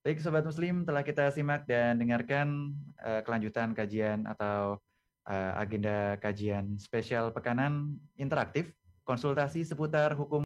[0.05, 4.77] Baik Sobat Muslim, telah kita simak dan dengarkan uh, kelanjutan kajian atau
[5.25, 8.69] uh, agenda kajian spesial pekanan interaktif,
[9.09, 10.45] konsultasi seputar hukum